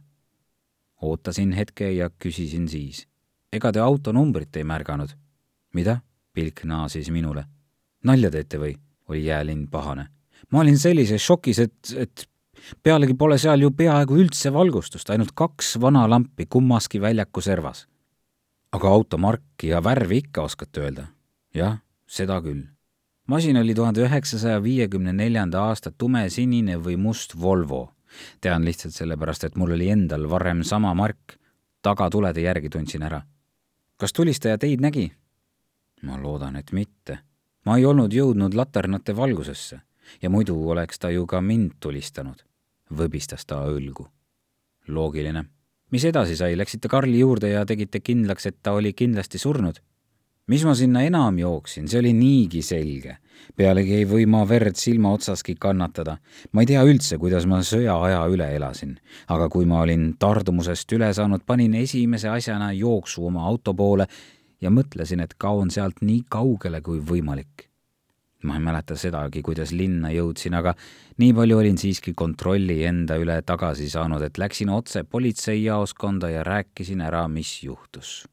ootasin 1.01 1.51
hetke 1.51 1.91
ja 1.91 2.09
küsisin 2.09 2.69
siis. 2.69 3.07
Ega 3.53 3.71
te 3.71 3.79
auto 3.79 4.13
numbrit 4.13 4.55
ei 4.57 4.63
märganud? 4.63 5.13
mida? 5.73 5.99
pilk 6.33 6.63
naasis 6.65 7.09
minule. 7.13 7.45
nalja 8.03 8.31
teete 8.33 8.59
või? 8.61 8.75
oli 9.09 9.25
jäälind 9.25 9.69
pahane. 9.71 10.07
ma 10.51 10.59
olin 10.59 10.77
sellises 10.77 11.21
šokis, 11.21 11.59
et, 11.59 11.93
et 11.97 12.27
pealegi 12.83 13.15
pole 13.19 13.37
seal 13.37 13.61
ju 13.65 13.71
peaaegu 13.71 14.17
üldse 14.23 14.53
valgustust, 14.53 15.09
ainult 15.09 15.33
kaks 15.35 15.75
vana 15.81 16.05
lampi 16.09 16.45
kummaski 16.45 17.01
väljaku 17.01 17.41
servas. 17.41 17.87
aga 18.71 18.89
auto 18.89 19.17
marki 19.17 19.69
ja 19.73 19.83
värvi 19.83 20.23
ikka 20.25 20.47
oskate 20.49 20.85
öelda? 20.85 21.07
jah, 21.53 21.81
seda 22.07 22.39
küll. 22.41 22.63
masin 23.27 23.57
oli 23.57 23.75
tuhande 23.75 24.05
üheksasaja 24.07 24.63
viiekümne 24.63 25.13
neljanda 25.13 25.67
aasta 25.69 25.91
tumesinine 25.91 26.77
või 26.77 26.97
must 26.97 27.37
Volvo. 27.41 27.91
tean 28.41 28.65
lihtsalt 28.65 28.93
sellepärast, 28.93 29.43
et 29.43 29.55
mul 29.55 29.77
oli 29.77 29.89
endal 29.89 30.29
varem 30.29 30.63
sama 30.63 30.93
mark. 30.93 31.37
tagatulede 31.81 32.41
järgi 32.41 32.69
tundsin 32.69 33.03
ära. 33.03 33.21
Kas 34.03 34.13
tulistaja 34.13 34.57
teid 34.59 34.81
nägi? 34.83 35.05
ma 36.03 36.17
loodan, 36.19 36.57
et 36.59 36.71
mitte. 36.75 37.19
ma 37.65 37.77
ei 37.79 37.85
olnud 37.87 38.11
jõudnud 38.11 38.55
laternate 38.59 39.15
valgusesse 39.15 39.79
ja 40.21 40.29
muidu 40.29 40.57
oleks 40.69 40.99
ta 40.99 41.11
ju 41.13 41.23
ka 41.27 41.39
mind 41.41 41.77
tulistanud 41.79 42.43
võbistas 42.91 43.47
ta 43.47 43.61
õlgu. 43.63 44.09
loogiline. 44.87 45.45
mis 45.91 46.05
edasi 46.05 46.35
sai, 46.35 46.57
läksite 46.57 46.91
Karli 46.91 47.19
juurde 47.19 47.53
ja 47.53 47.65
tegite 47.65 47.99
kindlaks, 47.99 48.45
et 48.45 48.57
ta 48.61 48.73
oli 48.75 48.91
kindlasti 48.93 49.39
surnud? 49.39 49.79
Mis 50.47 50.63
ma 50.67 50.73
sinna 50.75 51.03
enam 51.07 51.37
jooksin, 51.39 51.87
see 51.87 51.99
oli 51.99 52.13
niigi 52.13 52.61
selge. 52.61 53.17
pealegi 53.57 53.95
ei 53.97 54.05
või 54.07 54.23
ma 54.29 54.45
verd 54.47 54.75
silma 54.79 55.11
otsaski 55.13 55.55
kannatada. 55.55 56.17
ma 56.51 56.61
ei 56.61 56.67
tea 56.67 56.83
üldse, 56.83 57.17
kuidas 57.17 57.45
ma 57.45 57.61
sõjaaja 57.61 58.25
üle 58.31 58.49
elasin. 58.55 58.97
aga 59.27 59.49
kui 59.49 59.65
ma 59.65 59.81
olin 59.81 60.15
tardumusest 60.19 60.91
üle 60.91 61.13
saanud, 61.13 61.43
panin 61.45 61.73
esimese 61.73 62.29
asjana 62.29 62.71
jooksu 62.73 63.27
oma 63.27 63.45
auto 63.47 63.73
poole 63.73 64.07
ja 64.61 64.69
mõtlesin, 64.69 65.21
et 65.23 65.35
kaon 65.37 65.71
sealt 65.71 66.01
nii 66.01 66.25
kaugele 66.29 66.81
kui 66.81 66.99
võimalik 66.99 67.69
ma 68.43 68.57
ei 68.57 68.59
mäleta 68.59 68.95
sedagi, 68.99 69.41
kuidas 69.41 69.71
linna 69.71 70.11
jõudsin, 70.11 70.55
aga 70.59 70.73
nii 71.23 71.31
palju 71.33 71.57
olin 71.61 71.77
siiski 71.79 72.11
kontrolli 72.13 72.81
enda 72.83 73.15
üle 73.15 73.37
tagasi 73.45 73.87
saanud, 73.89 74.21
et 74.21 74.37
läksin 74.37 74.69
otse 74.73 75.05
politseijaoskonda 75.07 76.29
ja 76.29 76.43
rääkisin 76.43 77.01
ära, 77.01 77.27
mis 77.27 77.61
juhtus. 77.63 78.27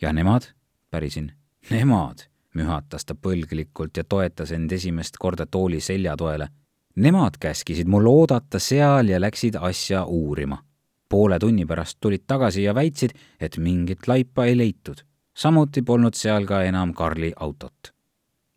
ja 0.00 0.12
nemad? 0.12 0.59
Pärisin. 0.90 1.32
Nemad, 1.70 2.26
mühatas 2.54 3.04
ta 3.04 3.14
põlglikult 3.14 3.96
ja 3.96 4.04
toetas 4.04 4.52
end 4.52 4.72
esimest 4.72 5.18
korda 5.18 5.46
tooli 5.46 5.80
seljatoele. 5.80 6.48
Nemad 6.96 7.38
käskisid 7.40 7.88
mul 7.88 8.06
oodata 8.06 8.58
seal 8.58 9.08
ja 9.08 9.20
läksid 9.20 9.56
asja 9.60 10.04
uurima. 10.04 10.58
poole 11.08 11.38
tunni 11.38 11.66
pärast 11.66 11.96
tulid 12.00 12.22
tagasi 12.26 12.62
ja 12.62 12.74
väitsid, 12.74 13.10
et 13.40 13.56
mingit 13.58 14.08
laipa 14.08 14.44
ei 14.44 14.58
leitud. 14.58 15.00
samuti 15.34 15.82
polnud 15.82 16.14
seal 16.14 16.46
ka 16.46 16.62
enam 16.62 16.94
Karli 16.94 17.32
autot 17.36 18.00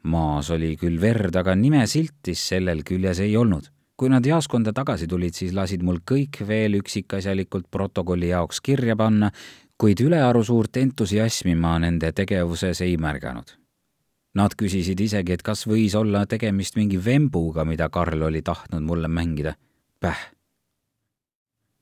maas 0.03 0.49
oli 0.51 0.75
küll 0.79 0.99
verd, 1.01 1.35
aga 1.39 1.55
nimesiltis 1.55 2.41
sellel 2.51 2.83
küljes 2.87 3.23
ei 3.23 3.37
olnud. 3.37 3.69
kui 3.93 4.09
nad 4.09 4.25
jaoskonda 4.25 4.71
tagasi 4.73 5.05
tulid, 5.07 5.35
siis 5.37 5.51
lasid 5.53 5.83
mul 5.85 5.99
kõik 6.01 6.39
veel 6.47 6.79
üksikasjalikult 6.79 7.67
protokolli 7.71 8.31
jaoks 8.31 8.59
kirja 8.65 8.95
panna, 8.99 9.29
kuid 9.83 9.99
ülearu 9.99 10.39
suurt 10.47 10.77
entusiasmi 10.79 11.57
ma 11.59 11.73
nende 11.83 12.13
tegevuses 12.15 12.79
ei 12.85 12.93
märganud. 12.95 13.49
Nad 14.39 14.55
küsisid 14.55 15.01
isegi, 15.03 15.35
et 15.35 15.43
kas 15.43 15.65
võis 15.67 15.91
olla 15.99 16.21
tegemist 16.25 16.77
mingi 16.79 16.95
vembuga, 17.03 17.65
mida 17.67 17.89
Karl 17.91 18.23
oli 18.29 18.39
tahtnud 18.41 18.79
mulle 18.79 19.11
mängida. 19.11 19.57
Päh. 19.99 20.21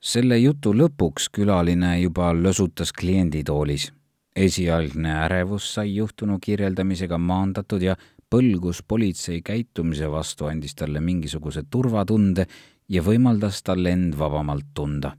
selle 0.02 0.38
jutu 0.38 0.74
lõpuks 0.74 1.30
külaline 1.30 2.00
juba 2.02 2.34
lösutas 2.34 2.90
klienditoolis 2.92 3.92
esialgne 4.36 5.14
ärevus 5.28 5.74
sai 5.76 5.96
juhtunu 5.96 6.40
kirjeldamisega 6.42 7.18
maandatud 7.18 7.82
ja 7.86 7.96
põlgus 8.30 8.82
politsei 8.88 9.42
käitumise 9.46 10.10
vastu 10.12 10.50
andis 10.50 10.76
talle 10.76 11.00
mingisuguse 11.00 11.68
turvatunde 11.70 12.48
ja 12.90 13.04
võimaldas 13.06 13.62
tal 13.64 13.86
end 13.86 14.18
vabamalt 14.18 14.74
tunda. 14.74 15.14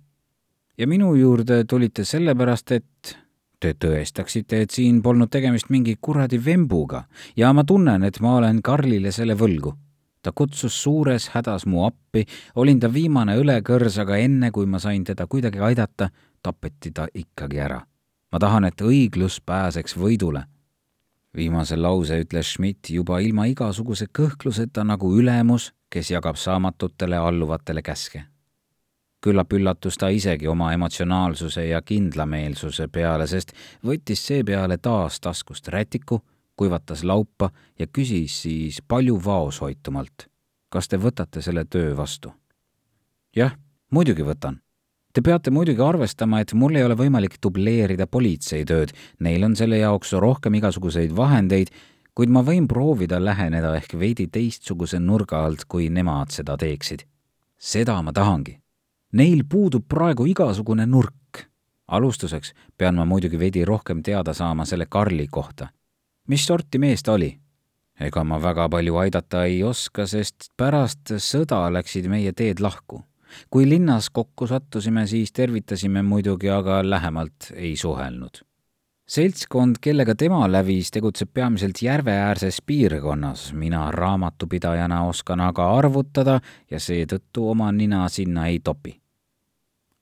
Ja 0.79 0.87
minu 0.87 1.15
juurde 1.15 1.65
tulite 1.65 2.05
sellepärast, 2.05 2.73
et 2.73 3.17
te 3.61 3.75
tõestaksite, 3.79 4.63
et 4.63 4.71
siin 4.71 5.03
polnud 5.03 5.31
tegemist 5.31 5.71
mingi 5.71 5.97
kuradi 6.01 6.41
vembuga 6.45 7.05
ja 7.37 7.53
ma 7.53 7.65
tunnen, 7.65 8.03
et 8.03 8.21
ma 8.21 8.37
olen 8.37 8.63
Karlile 8.63 9.13
selle 9.13 9.35
võlgu. 9.35 9.75
ta 10.23 10.31
kutsus 10.33 10.83
suures 10.83 11.29
hädas 11.35 11.67
mu 11.67 11.85
appi, 11.85 12.27
olin 12.55 12.81
ta 12.81 12.93
viimane 12.93 13.35
õlekõrs, 13.37 13.99
aga 13.99 14.17
enne, 14.17 14.51
kui 14.51 14.67
ma 14.67 14.79
sain 14.79 15.05
teda 15.05 15.27
kuidagi 15.27 15.59
aidata, 15.59 16.11
tapeti 16.43 16.91
ta 16.91 17.07
ikkagi 17.15 17.59
ära 17.59 17.83
ma 18.33 18.41
tahan, 18.41 18.65
et 18.65 18.81
õiglus 18.81 19.41
pääseks 19.45 19.97
võidule. 19.97 20.47
viimase 21.37 21.77
lause 21.77 22.19
ütles 22.21 22.51
Schmidt 22.53 22.91
juba 22.93 23.19
ilma 23.25 23.47
igasuguse 23.49 24.07
kõhkluseta 24.19 24.85
nagu 24.85 25.15
ülemus, 25.17 25.71
kes 25.89 26.11
jagab 26.11 26.37
saamatutele 26.37 27.17
alluvatele 27.17 27.83
käske. 27.83 28.25
Küllap 29.23 29.53
üllatus 29.53 29.99
ta 29.99 30.09
isegi 30.09 30.49
oma 30.49 30.73
emotsionaalsuse 30.75 31.67
ja 31.67 31.83
kindlameelsuse 31.83 32.89
peale, 32.89 33.27
sest 33.27 33.55
võttis 33.87 34.27
seepeale 34.27 34.79
taas 34.79 35.21
taskust 35.21 35.69
rätiku, 35.69 36.21
kuivatas 36.57 37.05
laupa 37.05 37.51
ja 37.79 37.87
küsis 37.87 38.43
siis 38.43 38.83
palju 38.89 39.21
vaoshoitumalt. 39.25 40.29
kas 40.69 40.89
te 40.89 40.97
võtate 40.97 41.43
selle 41.43 41.65
töö 41.65 41.97
vastu? 41.97 42.33
jah, 43.37 43.57
muidugi 43.91 44.23
võtan 44.23 44.61
Te 45.13 45.21
peate 45.21 45.51
muidugi 45.53 45.83
arvestama, 45.85 46.39
et 46.41 46.55
mul 46.57 46.79
ei 46.81 46.87
ole 46.87 46.95
võimalik 46.97 47.35
dubleerida 47.45 48.07
politsei 48.09 48.65
tööd, 48.65 48.95
neil 49.21 49.45
on 49.45 49.57
selle 49.59 49.77
jaoks 49.77 50.15
rohkem 50.17 50.57
igasuguseid 50.57 51.13
vahendeid, 51.13 51.69
kuid 52.17 52.33
ma 52.33 52.41
võin 52.47 52.65
proovida 52.69 53.21
läheneda 53.21 53.75
ehk 53.77 53.93
veidi 54.01 54.31
teistsuguse 54.33 55.01
nurga 55.05 55.45
alt, 55.45 55.67
kui 55.69 55.91
nemad 55.93 56.33
seda 56.33 56.57
teeksid. 56.57 57.05
seda 57.59 58.01
ma 58.03 58.13
tahangi. 58.13 58.62
Neil 59.13 59.45
puudub 59.49 59.85
praegu 59.89 60.27
igasugune 60.27 60.87
nurk. 60.87 61.47
alustuseks 61.89 62.55
pean 62.79 62.95
ma 62.95 63.05
muidugi 63.05 63.39
veidi 63.39 63.65
rohkem 63.65 64.03
teada 64.03 64.33
saama 64.33 64.65
selle 64.65 64.87
Karli 64.87 65.27
kohta. 65.31 65.69
mis 66.29 66.47
sorti 66.47 66.79
mees 66.79 67.03
ta 67.03 67.13
oli? 67.13 67.39
ega 68.01 68.25
ma 68.25 68.43
väga 68.43 68.69
palju 68.69 68.97
aidata 68.97 69.45
ei 69.45 69.63
oska, 69.63 70.07
sest 70.07 70.51
pärast 70.57 71.13
sõda 71.19 71.73
läksid 71.73 72.09
meie 72.09 72.33
teed 72.33 72.61
lahku 72.61 73.03
kui 73.51 73.69
linnas 73.69 74.11
kokku 74.11 74.47
sattusime, 74.47 75.07
siis 75.07 75.33
tervitasime 75.33 76.03
muidugi, 76.03 76.51
aga 76.51 76.91
lähemalt 76.91 77.53
ei 77.55 77.77
suhelnud. 77.77 78.43
seltskond, 79.09 79.77
kellega 79.81 80.15
tema 80.15 80.47
lävis, 80.53 80.91
tegutseb 80.91 81.29
peamiselt 81.35 81.83
järveäärses 81.83 82.63
piirkonnas, 82.67 83.53
mina 83.53 83.91
raamatupidajana 83.91 85.03
oskan 85.05 85.41
aga 85.41 85.67
arvutada 85.77 86.41
ja 86.71 86.81
seetõttu 86.81 87.49
oma 87.51 87.73
nina 87.73 88.09
sinna 88.09 88.47
ei 88.47 88.61
topi. 88.65 89.02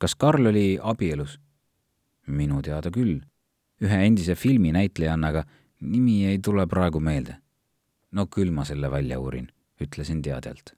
Kas 0.00 0.16
Karl 0.16 0.50
oli 0.50 0.78
abielus? 0.80 1.38
minu 2.26 2.62
teada 2.62 2.90
küll. 2.90 3.20
ühe 3.80 4.02
endise 4.06 4.34
filminäitlejannaga, 4.34 5.44
nimi 5.80 6.26
ei 6.26 6.38
tule 6.38 6.66
praegu 6.66 7.00
meelde. 7.00 7.36
no 8.12 8.26
küll 8.26 8.50
ma 8.50 8.64
selle 8.64 8.90
välja 8.90 9.20
uurin, 9.20 9.48
ütlesin 9.80 10.22
teadjalt 10.22 10.74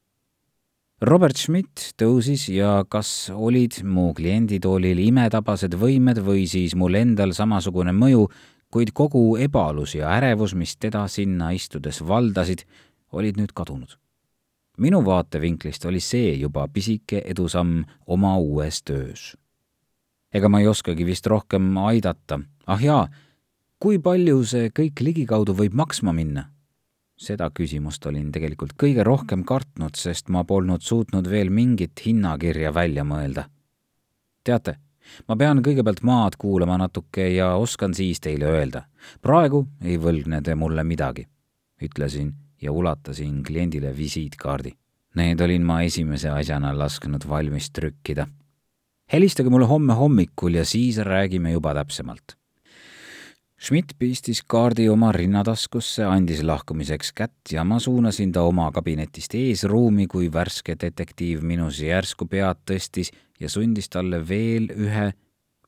Robert 1.02 1.34
Schmidt 1.34 1.96
tõusis 1.98 2.44
ja 2.54 2.84
kas 2.86 3.26
olid 3.34 3.80
mu 3.82 4.12
klienditoolil 4.14 5.00
imetabased 5.02 5.74
võimed 5.74 6.20
või 6.22 6.44
siis 6.46 6.76
mul 6.78 6.94
endal 6.94 7.34
samasugune 7.34 7.90
mõju, 7.90 8.28
kuid 8.70 8.92
kogu 8.94 9.24
ebalus 9.42 9.96
ja 9.98 10.12
ärevus, 10.14 10.54
mis 10.54 10.76
teda 10.78 11.08
sinna 11.10 11.50
istudes 11.56 11.98
valdasid, 12.06 12.62
olid 13.10 13.40
nüüd 13.40 13.50
kadunud. 13.50 13.98
Minu 14.82 15.02
vaatevinklist 15.06 15.84
oli 15.86 16.00
see 16.02 16.34
juba 16.40 16.66
pisike 16.68 17.22
edusamm 17.34 17.84
oma 18.06 18.36
uues 18.36 18.82
töös. 18.82 19.36
ega 20.34 20.48
ma 20.48 20.60
ei 20.60 20.66
oskagi 20.66 21.06
vist 21.06 21.26
rohkem 21.26 21.76
aidata, 21.76 22.40
ah 22.66 22.80
jaa, 22.82 23.04
kui 23.78 23.98
palju 23.98 24.44
see 24.44 24.70
kõik 24.70 25.04
ligikaudu 25.04 25.54
võib 25.54 25.76
maksma 25.76 26.12
minna 26.16 26.48
seda 27.22 27.48
küsimust 27.54 28.06
olin 28.10 28.30
tegelikult 28.34 28.74
kõige 28.80 29.04
rohkem 29.06 29.44
kartnud, 29.46 29.96
sest 29.98 30.30
ma 30.32 30.44
polnud 30.48 30.82
suutnud 30.82 31.28
veel 31.30 31.52
mingit 31.54 32.00
hinnakirja 32.06 32.72
välja 32.74 33.04
mõelda. 33.06 33.44
teate, 34.44 34.76
ma 35.28 35.36
pean 35.36 35.62
kõigepealt 35.62 36.02
maad 36.02 36.36
kuulama 36.38 36.78
natuke 36.78 37.28
ja 37.34 37.54
oskan 37.56 37.94
siis 37.94 38.20
teile 38.20 38.46
öelda. 38.46 38.82
praegu 39.22 39.66
ei 39.84 39.98
võlgne 39.98 40.42
te 40.42 40.54
mulle 40.54 40.84
midagi, 40.84 41.28
ütlesin 41.82 42.34
ja 42.62 42.72
ulatasin 42.72 43.42
kliendile 43.42 43.96
visiitkaardi. 43.96 44.72
Need 45.14 45.40
olin 45.40 45.64
ma 45.66 45.82
esimese 45.82 46.30
asjana 46.30 46.72
lasknud 46.78 47.28
valmis 47.28 47.70
trükkida. 47.70 48.26
helistage 49.12 49.50
mulle 49.50 49.66
homme 49.66 49.94
hommikul 49.94 50.54
ja 50.54 50.64
siis 50.64 50.98
räägime 50.98 51.50
juba 51.52 51.74
täpsemalt. 51.74 52.36
Schmidt 53.62 53.92
pistis 53.98 54.40
kaardi 54.42 54.88
oma 54.88 55.12
rinnataskusse, 55.12 56.02
andis 56.04 56.40
lahkumiseks 56.42 57.12
kätt 57.12 57.52
ja 57.52 57.62
ma 57.64 57.78
suunasin 57.78 58.32
ta 58.32 58.42
oma 58.42 58.70
kabinetist 58.74 59.34
eesruumi, 59.38 60.06
kui 60.06 60.32
värske 60.32 60.74
detektiiv 60.80 61.44
minus 61.46 61.78
järsku 61.80 62.26
pead 62.26 62.64
tõstis 62.66 63.12
ja 63.40 63.48
sundis 63.48 63.88
talle 63.88 64.18
veel 64.28 64.66
ühe 64.74 65.12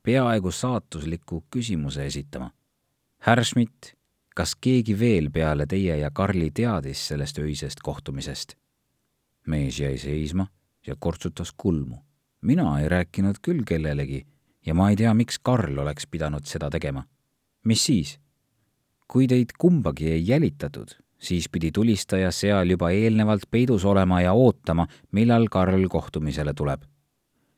peaaegu 0.03 0.51
saatusliku 0.51 1.45
küsimuse 1.51 2.05
esitama. 2.05 2.51
härra 3.21 3.43
Schmidt, 3.43 3.95
kas 4.35 4.55
keegi 4.61 4.99
veel 4.99 5.31
peale 5.31 5.65
teie 5.65 5.97
ja 5.97 6.11
Karli 6.11 6.51
teadis 6.51 7.07
sellest 7.07 7.39
öisest 7.39 7.81
kohtumisest? 7.83 8.55
mees 9.47 9.79
jäi 9.79 9.97
seisma 9.97 10.47
ja 10.87 10.95
kortsutas 10.99 11.53
kulmu. 11.57 11.97
mina 12.41 12.79
ei 12.79 12.89
rääkinud 12.89 13.41
küll 13.41 13.63
kellelegi 13.65 14.25
ja 14.65 14.73
ma 14.73 14.89
ei 14.89 14.95
tea, 14.95 15.13
miks 15.13 15.39
Karl 15.39 15.77
oleks 15.77 16.07
pidanud 16.07 16.45
seda 16.45 16.69
tegema 16.69 17.03
mis 17.65 17.85
siis? 17.85 18.19
kui 19.07 19.27
teid 19.27 19.53
kumbagi 19.57 20.09
ei 20.11 20.27
jälitatud, 20.27 20.89
siis 21.21 21.49
pidi 21.49 21.71
tulistaja 21.71 22.31
seal 22.31 22.69
juba 22.69 22.89
eelnevalt 22.89 23.43
peidus 23.51 23.85
olema 23.85 24.21
ja 24.21 24.33
ootama, 24.33 24.87
millal 25.11 25.45
Karl 25.51 25.87
kohtumisele 25.89 26.53
tuleb. 26.53 26.81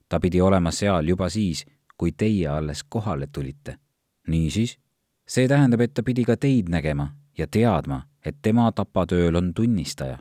ta 0.10 0.20
pidi 0.20 0.42
olema 0.42 0.72
seal 0.72 1.08
juba 1.08 1.30
siis, 1.30 1.66
kui 1.98 2.12
teie 2.12 2.48
alles 2.48 2.84
kohale 2.84 3.28
tulite. 3.28 3.78
niisiis, 4.28 4.80
see 5.28 5.48
tähendab, 5.48 5.82
et 5.82 5.94
ta 5.94 6.04
pidi 6.04 6.24
ka 6.24 6.38
teid 6.38 6.70
nägema 6.70 7.12
ja 7.38 7.48
teadma, 7.48 8.02
et 8.26 8.38
tema 8.42 8.72
tapatööl 8.72 9.36
on 9.36 9.54
tunnistaja. 9.54 10.18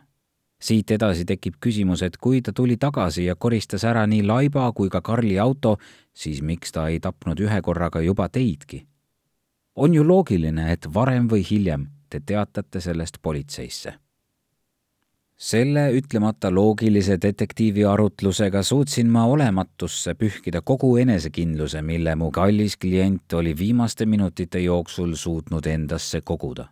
siit 0.59 0.91
edasi 0.91 1.25
tekib 1.25 1.55
küsimus, 1.61 2.03
et 2.03 2.17
kui 2.17 2.43
ta 2.43 2.53
tuli 2.53 2.77
tagasi 2.77 3.25
ja 3.25 3.37
koristas 3.37 3.85
ära 3.85 4.07
nii 4.07 4.23
laiba 4.23 4.73
kui 4.73 4.89
ka 4.89 5.01
Karli 5.01 5.39
auto, 5.39 5.77
siis 6.15 6.43
miks 6.43 6.73
ta 6.73 6.89
ei 6.89 7.01
tapnud 7.01 7.41
ühe 7.41 7.61
korraga 7.63 8.01
juba 8.01 8.29
teidki 8.29 8.87
on 9.77 9.95
ju 9.95 10.05
loogiline, 10.05 10.73
et 10.73 10.89
varem 10.95 11.29
või 11.29 11.45
hiljem 11.51 11.87
te 12.11 12.21
teatate 12.21 12.81
sellest 12.81 13.21
politseisse. 13.23 13.95
Selle 15.37 15.91
ütlemata 15.93 16.51
loogilise 16.55 17.19
detektiivi 17.23 17.85
arutlusega 17.85 18.63
suutsin 18.63 19.11
ma 19.13 19.25
olematusse 19.25 20.15
pühkida 20.15 20.63
kogu 20.65 20.97
enesekindluse, 20.97 21.83
mille 21.83 22.15
mu 22.17 22.31
kallis 22.31 22.77
klient 22.77 23.33
oli 23.33 23.53
viimaste 23.59 24.07
minutite 24.07 24.61
jooksul 24.61 25.15
suutnud 25.15 25.67
endasse 25.67 26.21
koguda 26.21 26.69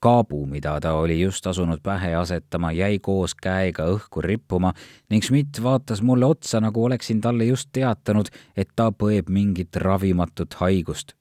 kaabu, 0.00 0.46
mida 0.46 0.78
ta 0.80 0.94
oli 0.96 1.20
just 1.20 1.46
asunud 1.46 1.82
pähe 1.82 2.14
asetama, 2.16 2.72
jäi 2.72 2.98
koos 2.98 3.34
käega 3.34 3.84
õhku 3.84 4.22
rippuma 4.24 4.72
ning 5.10 5.24
Schmidt 5.24 5.60
vaatas 5.62 6.00
mulle 6.02 6.24
otsa, 6.24 6.60
nagu 6.60 6.84
oleksin 6.84 7.20
talle 7.20 7.44
just 7.44 7.68
teatanud, 7.72 8.30
et 8.56 8.70
ta 8.76 8.88
põeb 8.96 9.28
mingit 9.28 9.76
ravimatut 9.76 10.56
haigust 10.62 11.12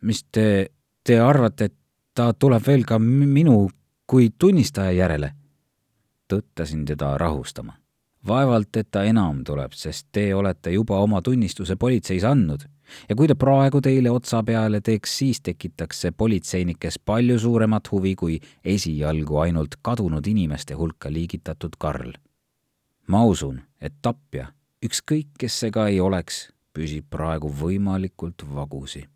mis 0.00 0.24
te, 0.32 0.70
te 1.04 1.18
arvate, 1.20 1.70
et 1.70 1.74
ta 2.14 2.30
tuleb 2.32 2.62
veel 2.66 2.84
ka 2.88 2.98
minu 3.02 3.66
kui 4.06 4.30
tunnistaja 4.38 4.92
järele? 4.92 5.32
Tõttasin 6.28 6.84
teda 6.86 7.18
rahustama. 7.18 7.72
vaevalt, 8.26 8.76
et 8.76 8.88
ta 8.90 9.04
enam 9.06 9.44
tuleb, 9.44 9.72
sest 9.72 10.08
te 10.12 10.34
olete 10.34 10.70
juba 10.70 10.98
oma 10.98 11.20
tunnistuse 11.22 11.76
politseis 11.76 12.24
andnud 12.24 12.64
ja 13.08 13.16
kui 13.16 13.28
ta 13.28 13.34
praegu 13.34 13.80
teile 13.80 14.10
otsa 14.10 14.42
peale 14.42 14.80
teeks, 14.80 15.18
siis 15.18 15.40
tekitaks 15.40 16.00
see 16.00 16.10
politseinikes 16.10 16.98
palju 16.98 17.38
suuremat 17.38 17.90
huvi 17.92 18.14
kui 18.14 18.40
esialgu 18.64 19.38
ainult 19.38 19.78
kadunud 19.82 20.26
inimeste 20.26 20.74
hulka 20.74 21.12
liigitatud 21.12 21.78
Karl. 21.78 22.12
ma 23.06 23.24
usun, 23.24 23.60
et 23.80 23.94
tapja, 24.02 24.52
ükskõik 24.84 25.28
kes 25.38 25.60
see 25.60 25.70
ka 25.70 25.86
ei 25.88 26.00
oleks, 26.00 26.48
püsib 26.74 27.06
praegu 27.10 27.52
võimalikult 27.62 28.42
vagusi 28.54 29.06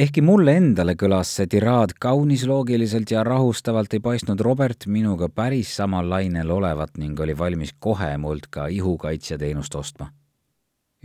ehkki 0.00 0.22
mulle 0.24 0.54
endale 0.56 0.94
kõlas 0.96 1.28
see 1.36 1.48
tiraad 1.50 1.92
kaunis 2.00 2.46
loogiliselt 2.48 3.10
ja 3.12 3.24
rahustavalt, 3.26 3.92
ei 3.92 4.00
paistnud 4.00 4.40
Robert 4.40 4.86
minuga 4.86 5.28
päris 5.28 5.74
samal 5.76 6.08
lainel 6.08 6.50
olevat 6.54 6.96
ning 7.00 7.20
oli 7.20 7.34
valmis 7.36 7.74
kohe 7.78 8.14
mult 8.18 8.48
ka 8.50 8.66
ihukaitseteenust 8.72 9.74
ostma. 9.74 10.08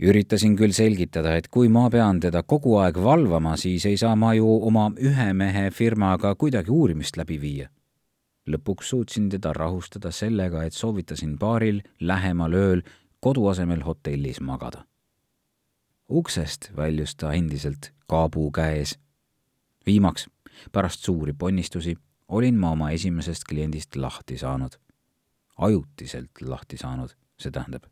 üritasin 0.00 0.56
küll 0.56 0.72
selgitada, 0.72 1.36
et 1.36 1.48
kui 1.48 1.68
ma 1.68 1.90
pean 1.90 2.20
teda 2.20 2.42
kogu 2.42 2.76
aeg 2.80 2.96
valvama, 3.04 3.56
siis 3.56 3.86
ei 3.86 3.96
saa 3.96 4.16
ma 4.16 4.34
ju 4.34 4.48
oma 4.68 4.90
ühe 4.96 5.32
mehe 5.32 5.70
firmaga 5.70 6.34
kuidagi 6.34 6.70
uurimist 6.70 7.16
läbi 7.16 7.40
viia. 7.40 7.68
lõpuks 8.48 8.92
suutsin 8.94 9.28
teda 9.28 9.52
rahustada 9.52 10.10
sellega, 10.10 10.62
et 10.64 10.72
soovitasin 10.72 11.38
baaril 11.38 11.82
lähemal 12.00 12.52
ööl 12.52 12.82
kodu 13.20 13.46
asemel 13.48 13.82
hotellis 13.82 14.40
magada 14.40 14.86
uksest 16.08 16.70
väljus 16.76 17.16
ta 17.16 17.32
endiselt 17.34 17.90
kaabuu 18.06 18.50
käes. 18.50 18.98
viimaks, 19.86 20.26
pärast 20.72 21.00
suuri 21.00 21.32
ponnistusi, 21.32 21.96
olin 22.28 22.58
ma 22.58 22.70
oma 22.70 22.90
esimesest 22.90 23.42
kliendist 23.48 23.96
lahti 23.96 24.38
saanud. 24.38 24.70
ajutiselt 25.58 26.30
lahti 26.42 26.76
saanud, 26.76 27.10
see 27.38 27.50
tähendab. 27.50 27.84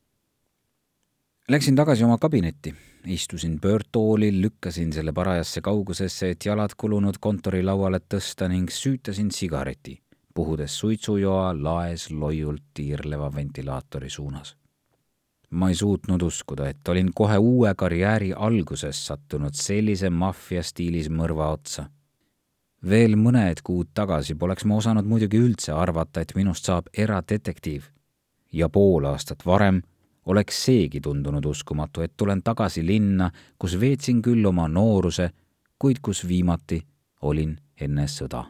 Läksin 1.49 1.77
tagasi 1.77 2.05
oma 2.05 2.19
kabinetti, 2.19 2.75
istusin 3.07 3.61
pöördtoolil, 3.61 4.41
lükkasin 4.41 4.93
selle 4.93 5.13
parajasse 5.13 5.61
kaugusesse, 5.61 6.31
et 6.31 6.45
jalad 6.45 6.71
kulunud 6.77 7.15
kontorilauale 7.21 8.01
tõsta 8.15 8.49
ning 8.49 8.71
süütasin 8.71 9.31
sigareti, 9.31 10.03
puhudes 10.35 10.79
suitsujoa 10.79 11.55
laes 11.63 12.11
loiult 12.11 12.63
tiirleva 12.75 13.35
ventilaatori 13.35 14.11
suunas 14.11 14.57
ma 15.55 15.69
ei 15.69 15.75
suutnud 15.75 16.23
uskuda, 16.23 16.69
et 16.69 16.89
olin 16.89 17.11
kohe 17.15 17.39
uue 17.39 17.75
karjääri 17.75 18.33
alguses 18.33 19.07
sattunud 19.07 19.55
sellise 19.55 20.11
maffia 20.11 20.63
stiilis 20.63 21.11
mõrva 21.11 21.53
otsa. 21.55 21.85
veel 22.91 23.15
mõned 23.17 23.63
kuud 23.65 23.95
tagasi 23.95 24.35
poleks 24.35 24.65
ma 24.65 24.77
osanud 24.77 25.07
muidugi 25.09 25.39
üldse 25.39 25.73
arvata, 25.73 26.21
et 26.21 26.33
minust 26.35 26.65
saab 26.65 26.87
eradetektiiv. 26.93 27.83
ja 28.53 28.69
pool 28.69 29.05
aastat 29.05 29.47
varem 29.47 29.83
oleks 30.27 30.65
seegi 30.65 31.01
tundunud 31.01 31.45
uskumatu, 31.45 32.01
et 32.01 32.13
tulen 32.17 32.43
tagasi 32.43 32.87
linna, 32.87 33.31
kus 33.59 33.81
veetsin 33.81 34.23
küll 34.23 34.47
oma 34.47 34.69
nooruse, 34.69 35.31
kuid 35.79 35.99
kus 36.03 36.29
viimati 36.29 36.83
olin 37.23 37.57
enne 37.81 38.07
sõda. 38.07 38.45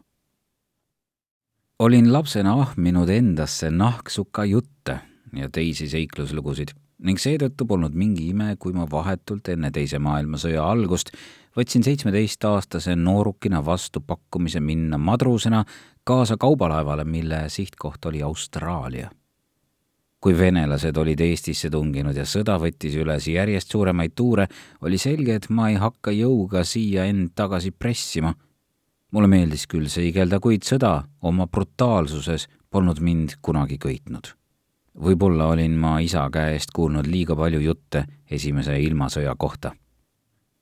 olin 1.78 2.12
lapsena 2.12 2.54
ahminud 2.60 3.08
endasse 3.08 3.70
nahksuka 3.70 4.44
jutte 4.44 4.98
ja 5.36 5.50
teisi 5.50 5.88
seikluslugusid 5.88 6.83
ning 7.04 7.20
seetõttu 7.20 7.66
polnud 7.68 7.94
mingi 7.96 8.30
ime, 8.32 8.54
kui 8.56 8.72
ma 8.72 8.86
vahetult 8.90 9.50
enne 9.52 9.70
Teise 9.74 10.00
maailmasõja 10.02 10.64
algust 10.64 11.12
võtsin 11.56 11.84
seitsmeteistaastase 11.84 12.96
noorukina 12.96 13.60
vastu 13.64 14.00
pakkumise 14.00 14.60
minna 14.60 14.98
madrusena 14.98 15.64
kaasa 16.04 16.36
kaubalaevale, 16.40 17.04
mille 17.04 17.44
sihtkoht 17.48 18.06
oli 18.10 18.22
Austraalia. 18.22 19.10
kui 20.24 20.32
venelased 20.38 20.96
olid 20.96 21.20
Eestisse 21.20 21.68
tunginud 21.70 22.16
ja 22.16 22.24
sõda 22.24 22.54
võttis 22.56 22.94
üles 22.96 23.26
järjest 23.28 23.70
suuremaid 23.70 24.14
tuure, 24.16 24.46
oli 24.80 24.96
selge, 24.98 25.34
et 25.34 25.50
ma 25.50 25.68
ei 25.68 25.76
hakka 25.76 26.14
jõuga 26.16 26.62
siia 26.64 27.04
end 27.04 27.34
tagasi 27.34 27.70
pressima. 27.70 28.34
mulle 29.12 29.28
meeldis 29.28 29.66
küll 29.66 29.86
seigelda, 29.88 30.40
kuid 30.40 30.64
sõda 30.64 31.02
oma 31.22 31.46
brutaalsuses 31.46 32.48
polnud 32.70 33.00
mind 33.00 33.36
kunagi 33.42 33.78
köitnud 33.78 34.32
võib-olla 35.02 35.46
olin 35.52 35.76
ma 35.78 35.98
isa 36.00 36.28
käest 36.30 36.72
kuulnud 36.74 37.06
liiga 37.06 37.36
palju 37.36 37.60
jutte 37.60 38.04
esimese 38.30 38.78
ilmasõja 38.80 39.34
kohta. 39.38 39.72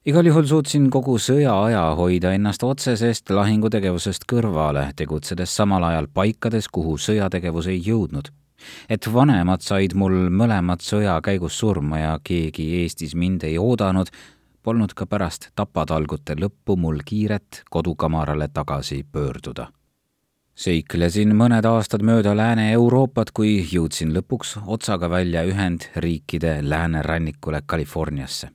igal 0.07 0.27
juhul 0.27 0.47
suutsin 0.47 0.91
kogu 0.91 1.19
sõja 1.19 1.55
aja 1.65 1.95
hoida 1.95 2.33
ennast 2.33 2.63
otsesest 2.63 3.31
lahingutegevusest 3.31 4.25
kõrvale, 4.33 4.91
tegutsedes 4.97 5.57
samal 5.57 5.85
ajal 5.85 6.09
paikades, 6.15 6.69
kuhu 6.69 6.97
sõjategevus 6.99 7.67
ei 7.67 7.83
jõudnud. 7.87 8.33
et 8.89 9.13
vanemad 9.15 9.61
said 9.61 9.95
mul 9.95 10.31
mõlemad 10.31 10.81
sõja 10.81 11.21
käigus 11.23 11.59
surma 11.59 11.99
ja 11.99 12.19
keegi 12.25 12.83
Eestis 12.83 13.15
mind 13.15 13.45
ei 13.45 13.59
oodanud, 13.59 14.09
polnud 14.63 14.95
ka 14.95 15.07
pärast 15.07 15.51
tapatalgute 15.55 16.35
lõppu 16.35 16.77
mul 16.77 17.03
kiiret 17.05 17.63
kodukamarale 17.71 18.49
tagasi 18.49 19.05
pöörduda 19.13 19.69
seiklesin 20.55 21.35
mõned 21.37 21.67
aastad 21.67 22.03
mööda 22.05 22.35
Lääne-Euroopat, 22.37 23.33
kui 23.35 23.61
jõudsin 23.73 24.13
lõpuks 24.15 24.59
otsaga 24.67 25.11
välja 25.11 25.45
Ühendriikide 25.49 26.59
läänerannikule 26.63 27.63
Californiasse. 27.63 28.51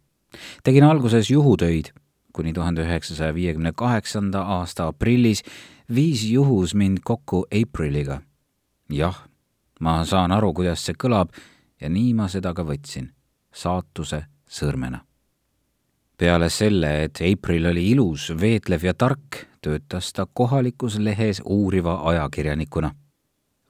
tegin 0.64 0.84
alguses 0.84 1.30
juhutöid, 1.30 1.94
kuni 2.34 2.54
tuhande 2.54 2.82
üheksasaja 2.82 3.34
viiekümne 3.34 3.72
kaheksanda 3.76 4.42
aasta 4.42 4.88
aprillis 4.88 5.44
viis 5.96 6.24
juhus 6.30 6.76
mind 6.76 6.98
kokku 7.04 7.46
Apriliga. 7.62 8.22
jah, 8.90 9.28
ma 9.80 10.06
saan 10.06 10.32
aru, 10.32 10.54
kuidas 10.54 10.86
see 10.86 10.94
kõlab 11.04 11.30
ja 11.82 11.90
nii 11.90 12.14
ma 12.14 12.28
seda 12.28 12.54
ka 12.54 12.64
võtsin, 12.64 13.10
saatuse 13.54 14.26
sõrmena 14.50 15.07
peale 16.18 16.50
selle, 16.50 17.04
et 17.06 17.20
April 17.22 17.70
oli 17.70 17.90
ilus, 17.92 18.32
veetlev 18.42 18.88
ja 18.88 18.94
tark, 18.94 19.44
töötas 19.62 20.12
ta 20.14 20.26
kohalikus 20.34 20.98
lehes 21.00 21.42
uuriva 21.46 22.00
ajakirjanikuna. 22.10 22.92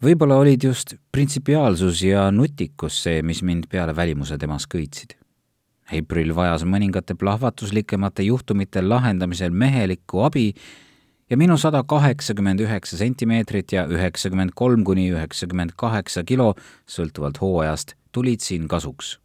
võib-olla 0.04 0.36
olid 0.38 0.64
just 0.64 0.94
printsipiaalsus 1.12 2.04
ja 2.04 2.32
nutikus 2.32 3.04
see, 3.04 3.22
mis 3.22 3.42
mind 3.44 3.66
peale 3.70 3.96
välimuse 3.96 4.38
temas 4.38 4.68
köitsid. 4.68 5.18
April 5.92 6.36
vajas 6.36 6.66
mõningate 6.68 7.16
plahvatuslikemate 7.16 8.24
juhtumite 8.24 8.82
lahendamisel 8.82 9.52
mehelikku 9.52 10.22
abi 10.24 10.54
ja 11.30 11.38
minu 11.38 11.58
sada 11.58 11.84
kaheksakümmend 11.84 12.60
üheksa 12.60 12.98
sentimeetrit 12.98 13.72
ja 13.72 13.88
üheksakümmend 13.88 14.56
kolm 14.56 14.84
kuni 14.84 15.10
üheksakümmend 15.12 15.76
kaheksa 15.76 16.24
kilo, 16.24 16.54
sõltuvalt 16.88 17.42
hooajast, 17.42 17.96
tulid 18.12 18.44
siin 18.44 18.68
kasuks. 18.68 19.18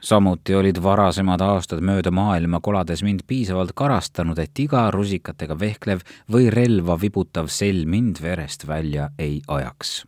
Samuti 0.00 0.54
olid 0.54 0.78
varasemad 0.82 1.40
aastad 1.40 1.82
mööda 1.84 2.10
maailma 2.14 2.60
kolades 2.60 3.02
mind 3.02 3.24
piisavalt 3.26 3.74
karastanud, 3.74 4.38
et 4.38 4.58
iga 4.58 4.90
rusikatega 4.94 5.58
vehklev 5.58 6.04
või 6.32 6.50
relva 6.54 6.98
vibutav 7.00 7.50
sell 7.52 7.86
mind 7.86 8.22
verest 8.22 8.66
välja 8.66 9.10
ei 9.18 9.40
ajaks. 9.48 10.04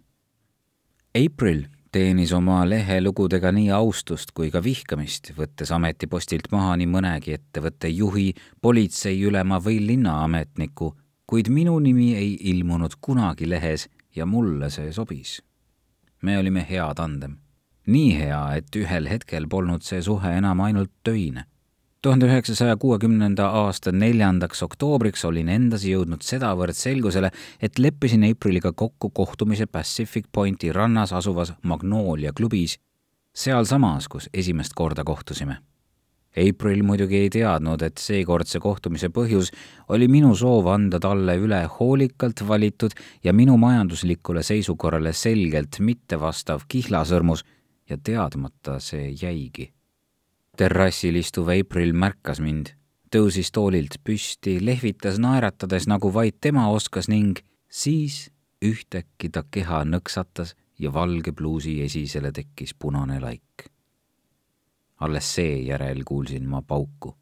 April 1.18 1.66
teenis 1.92 2.32
oma 2.32 2.62
lehelugudega 2.68 3.50
nii 3.52 3.70
austust 3.74 4.30
kui 4.34 4.50
ka 4.54 4.62
vihkamist, 4.62 5.32
võttes 5.34 5.72
ametipostilt 5.74 6.50
maha 6.54 6.76
nii 6.78 6.86
mõnegi 6.86 7.34
ettevõtte 7.34 7.90
juhi, 7.90 8.30
politseiülema 8.62 9.58
või 9.64 9.80
linnaametniku, 9.86 10.92
kuid 11.26 11.50
minu 11.50 11.78
nimi 11.82 12.12
ei 12.14 12.36
ilmunud 12.52 12.94
kunagi 13.00 13.48
lehes 13.50 13.88
ja 14.14 14.26
mulle 14.26 14.70
see 14.70 14.92
sobis. 14.92 15.40
me 16.22 16.38
olime 16.38 16.66
hea 16.68 16.94
tandem. 16.94 17.38
Nii 17.90 18.10
hea, 18.18 18.40
et 18.60 18.76
ühel 18.76 19.08
hetkel 19.10 19.48
polnud 19.50 19.84
see 19.86 20.02
suhe 20.02 20.32
enam 20.38 20.60
ainult 20.60 20.92
töine. 21.04 21.44
tuhande 22.02 22.26
üheksasaja 22.26 22.76
kuuekümnenda 22.80 23.46
aasta 23.60 23.92
neljandaks 23.92 24.62
oktoobriks 24.62 25.24
olin 25.28 25.48
endas 25.52 25.82
jõudnud 25.84 26.22
sedavõrd 26.24 26.72
selgusele, 26.72 27.30
et 27.60 27.78
leppisin 27.78 28.24
Apriliga 28.24 28.72
kokku 28.72 29.10
kohtumise 29.10 29.66
Pacific 29.66 30.30
Pointi 30.32 30.72
rannas 30.72 31.12
asuvas 31.12 31.52
Magnolia 31.62 32.32
klubis, 32.32 32.78
sealsamas, 33.34 34.08
kus 34.08 34.30
esimest 34.32 34.72
korda 34.74 35.04
kohtusime 35.04 35.60
April 36.36 36.84
muidugi 36.86 37.16
ei 37.24 37.30
teadnud, 37.30 37.82
et 37.82 37.98
seekordse 37.98 38.60
kohtumise 38.62 39.08
põhjus 39.10 39.50
oli 39.90 40.06
minu 40.08 40.30
soov 40.38 40.68
anda 40.70 41.00
talle 41.02 41.34
üle 41.42 41.64
hoolikalt 41.78 42.44
valitud 42.46 42.94
ja 43.24 43.34
minu 43.34 43.56
majanduslikule 43.58 44.44
seisukorrale 44.46 45.12
selgelt 45.12 45.80
mittevastav 45.82 46.62
kihlasõrmus 46.70 47.42
ja 47.90 47.98
teadmata 47.98 48.78
see 48.80 49.14
jäigi. 49.22 49.72
terrassil 50.56 51.16
istuv 51.16 51.48
April 51.48 51.92
märkas 51.92 52.40
mind, 52.40 52.74
tõusis 53.10 53.50
toolilt 53.52 53.96
püsti, 54.04 54.58
lehvitas 54.64 55.18
naeratades, 55.18 55.86
nagu 55.86 56.12
vaid 56.12 56.36
tema 56.40 56.68
oskas 56.68 57.08
ning 57.08 57.38
siis 57.68 58.30
ühtäkki 58.64 59.30
ta 59.32 59.44
keha 59.50 59.84
nõksatas 59.84 60.54
ja 60.78 60.92
valge 60.92 61.32
pluusi 61.32 61.80
esisele 61.82 62.32
tekkis 62.32 62.74
punane 62.74 63.20
laik 63.20 63.70
alles 65.00 65.34
seejärel 65.34 66.02
kuulsin 66.04 66.48
ma 66.48 66.62
pauku. 66.62 67.16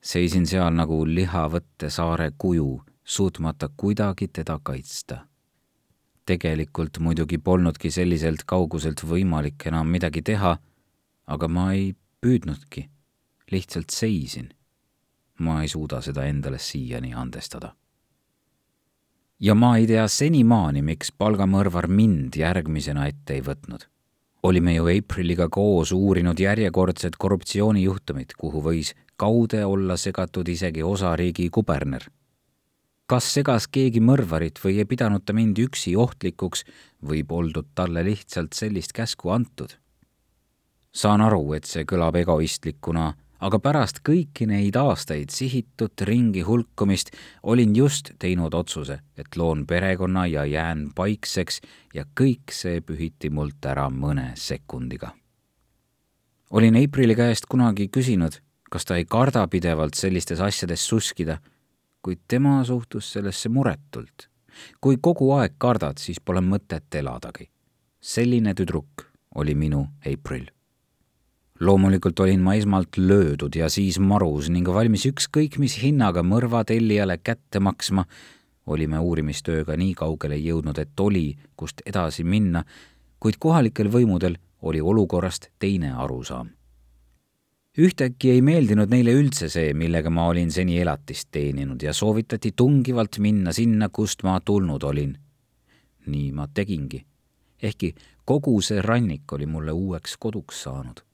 seisin 0.00 0.46
seal 0.46 0.72
nagu 0.72 1.04
lihavõtte 1.06 1.90
saare 1.90 2.30
kuju, 2.38 2.82
suutmata 3.04 3.68
kuidagi 3.76 4.28
teda 4.28 4.58
kaitsta. 4.62 5.26
Tegelikult 6.30 7.00
muidugi 7.00 7.38
polnudki 7.38 7.90
selliselt 7.90 8.44
kauguselt 8.46 9.02
võimalik 9.06 9.66
enam 9.70 9.90
midagi 9.90 10.22
teha, 10.22 10.56
aga 11.26 11.48
ma 11.48 11.72
ei 11.74 11.92
püüdnudki, 12.20 12.88
lihtsalt 13.52 13.90
seisin. 13.90 14.54
ma 15.40 15.62
ei 15.62 15.68
suuda 15.72 16.02
seda 16.04 16.26
endale 16.28 16.58
siiani 16.60 17.14
andestada 17.16 17.70
ja 19.40 19.54
ma 19.54 19.76
ei 19.78 19.86
tea 19.88 20.04
senimaani, 20.08 20.82
miks 20.82 21.12
palgamõrvar 21.16 21.88
mind 21.88 22.36
järgmisena 22.36 23.06
ette 23.08 23.38
ei 23.38 23.40
võtnud 23.40 23.86
olime 24.42 24.74
ju 24.74 24.86
Apriliga 24.88 25.48
koos 25.48 25.92
uurinud 25.92 26.38
järjekordset 26.40 27.16
korruptsioonijuhtumit, 27.18 28.32
kuhu 28.38 28.62
võis 28.64 28.94
kaude 29.16 29.64
olla 29.64 29.96
segatud 29.96 30.48
isegi 30.48 30.82
osariigi 30.82 31.50
kuberner. 31.50 32.06
Kas 33.10 33.26
segas 33.34 33.66
keegi 33.66 34.00
mõrvarit 34.00 34.60
või 34.62 34.76
ei 34.78 34.86
pidanud 34.86 35.24
ta 35.26 35.34
mind 35.34 35.58
üksi 35.58 35.96
ohtlikuks 35.98 36.62
või 37.02 37.24
poldud 37.26 37.72
talle 37.74 38.04
lihtsalt 38.06 38.54
sellist 38.54 38.94
käsku 38.94 39.34
antud? 39.34 39.74
saan 40.92 41.20
aru, 41.22 41.52
et 41.54 41.64
see 41.70 41.84
kõlab 41.86 42.16
egoistlikuna 42.18 43.12
aga 43.40 43.58
pärast 43.62 44.00
kõiki 44.06 44.46
neid 44.48 44.76
aastaid 44.76 45.32
sihitut 45.34 46.04
ringi 46.06 46.42
hulkumist 46.46 47.12
olin 47.42 47.72
just 47.76 48.12
teinud 48.20 48.54
otsuse, 48.54 49.00
et 49.16 49.36
loon 49.36 49.64
perekonna 49.66 50.26
ja 50.26 50.44
jään 50.44 50.90
paikseks 50.94 51.60
ja 51.94 52.04
kõik 52.20 52.52
see 52.52 52.80
pühiti 52.84 53.30
mult 53.30 53.64
ära 53.64 53.88
mõne 53.90 54.32
sekundiga. 54.36 55.14
olin 56.50 56.76
Aprili 56.76 57.14
käest 57.14 57.46
kunagi 57.46 57.88
küsinud, 57.88 58.40
kas 58.70 58.84
ta 58.84 58.96
ei 58.96 59.04
karda 59.04 59.46
pidevalt 59.48 59.94
sellistes 59.94 60.40
asjades 60.40 60.86
suskida, 60.88 61.38
kuid 62.02 62.20
tema 62.28 62.64
suhtus 62.64 63.12
sellesse 63.12 63.48
muretult. 63.48 64.28
kui 64.80 64.96
kogu 65.00 65.32
aeg 65.32 65.52
kardad, 65.58 65.98
siis 65.98 66.20
pole 66.20 66.40
mõtet 66.40 66.94
eladagi. 66.94 67.50
selline 68.00 68.54
tüdruk 68.54 69.06
oli 69.34 69.54
minu 69.54 69.86
April 70.06 70.50
loomulikult 71.60 72.20
olin 72.20 72.40
ma 72.40 72.54
esmalt 72.54 72.96
löödud 72.96 73.56
ja 73.56 73.68
siis 73.68 73.98
marus 73.98 74.48
ning 74.50 74.68
valmis 74.68 75.04
ükskõik 75.06 75.58
mis 75.60 75.76
hinnaga 75.82 76.22
mõrva 76.24 76.64
tellijale 76.64 77.18
kätte 77.18 77.60
maksma. 77.60 78.04
olime 78.66 78.98
uurimistööga 78.98 79.74
nii 79.76 79.94
kaugele 79.94 80.36
jõudnud, 80.36 80.78
et 80.78 81.00
oli, 81.00 81.36
kust 81.56 81.82
edasi 81.86 82.24
minna, 82.24 82.62
kuid 83.18 83.36
kohalikel 83.38 83.88
võimudel 83.90 84.36
oli 84.62 84.80
olukorrast 84.80 85.48
teine 85.58 85.92
arusaam. 85.92 86.50
Ühtäkki 87.78 88.30
ei 88.30 88.42
meeldinud 88.42 88.90
neile 88.90 89.12
üldse 89.14 89.48
see, 89.48 89.74
millega 89.74 90.10
ma 90.10 90.26
olin 90.28 90.50
seni 90.50 90.80
elatist 90.80 91.28
teeninud 91.30 91.82
ja 91.82 91.92
soovitati 91.94 92.52
tungivalt 92.56 93.18
minna 93.18 93.52
sinna, 93.52 93.88
kust 93.88 94.22
ma 94.22 94.40
tulnud 94.40 94.82
olin. 94.82 95.18
nii 96.06 96.32
ma 96.32 96.48
tegingi, 96.48 97.04
ehkki 97.62 97.94
kogu 98.24 98.60
see 98.62 98.82
rannik 98.82 99.32
oli 99.32 99.46
mulle 99.46 99.72
uueks 99.72 100.16
koduks 100.16 100.62
saanud 100.62 101.04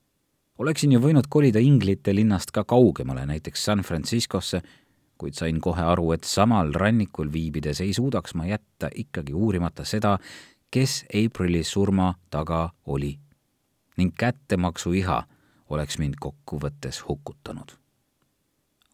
oleksin 0.59 0.93
ju 0.93 1.01
võinud 1.01 1.29
kolida 1.29 1.61
Inglite 1.61 2.15
linnast 2.15 2.51
ka 2.55 2.65
kaugemale, 2.65 3.27
näiteks 3.27 3.65
San 3.65 3.85
Franciscosse, 3.85 4.63
kuid 5.19 5.37
sain 5.37 5.61
kohe 5.61 5.83
aru, 5.83 6.11
et 6.13 6.25
samal 6.25 6.73
rannikul 6.77 7.31
viibides 7.33 7.81
ei 7.85 7.93
suudaks 7.97 8.35
ma 8.37 8.47
jätta 8.49 8.91
ikkagi 8.95 9.35
uurimata 9.35 9.85
seda, 9.85 10.17
kes 10.71 11.05
Aprili 11.13 11.65
surma 11.65 12.15
taga 12.31 12.71
oli. 12.87 13.19
ning 13.97 14.13
kättemaksu 14.13 14.93
iha 14.93 15.23
oleks 15.71 15.99
mind 15.99 16.15
kokkuvõttes 16.21 17.03
hukutanud. 17.09 17.73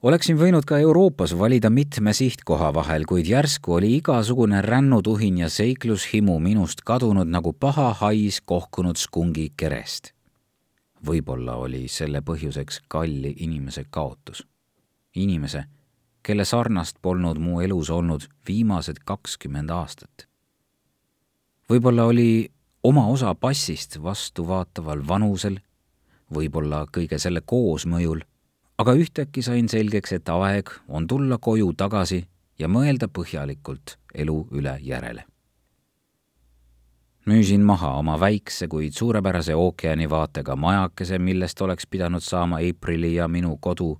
oleksin 0.02 0.38
võinud 0.38 0.64
ka 0.64 0.78
Euroopas 0.78 1.38
valida 1.38 1.70
mitme 1.70 2.12
sihtkoha 2.12 2.74
vahel, 2.74 3.04
kuid 3.04 3.26
järsku 3.26 3.74
oli 3.74 3.96
igasugune 3.96 4.62
rännutuhin 4.62 5.38
ja 5.38 5.48
seiklushimu 5.48 6.38
minust 6.38 6.80
kadunud 6.80 7.28
nagu 7.28 7.52
paha 7.52 7.92
hais 7.92 8.40
kohkunud 8.40 8.96
skungi 8.96 9.52
kerest 9.56 10.12
võib-olla 11.06 11.56
oli 11.58 11.86
selle 11.90 12.22
põhjuseks 12.22 12.82
kalli 12.88 13.34
inimese 13.44 13.84
kaotus. 13.90 14.46
inimese, 15.14 15.64
kelle 16.22 16.44
sarnast 16.44 16.96
polnud 17.02 17.38
mu 17.38 17.60
elus 17.60 17.90
olnud 17.90 18.24
viimased 18.48 19.02
kakskümmend 19.04 19.70
aastat. 19.70 20.28
võib-olla 21.70 22.04
oli 22.04 22.50
oma 22.82 23.06
osa 23.06 23.34
passist 23.34 24.02
vastuvaataval 24.02 25.08
vanusel, 25.08 25.58
võib-olla 26.34 26.84
kõige 26.92 27.18
selle 27.18 27.40
koosmõjul, 27.46 28.22
aga 28.78 28.94
ühtäkki 28.98 29.42
sain 29.42 29.68
selgeks, 29.68 30.12
et 30.12 30.28
aeg 30.28 30.70
on 30.88 31.06
tulla 31.06 31.38
koju 31.38 31.72
tagasi 31.72 32.24
ja 32.58 32.68
mõelda 32.68 33.08
põhjalikult 33.08 33.98
elu 34.14 34.38
üle 34.52 34.78
järele 34.82 35.26
müüsin 37.26 37.62
maha 37.62 37.94
oma 37.98 38.16
väikse, 38.20 38.68
kuid 38.68 38.96
suurepärase 38.98 39.54
ookeani 39.54 40.08
vaatega 40.10 40.56
majakese, 40.56 41.18
millest 41.18 41.60
oleks 41.62 41.86
pidanud 41.86 42.22
saama 42.22 42.58
Aprili 42.68 43.14
ja 43.14 43.28
minu 43.28 43.56
kodu. 43.60 43.98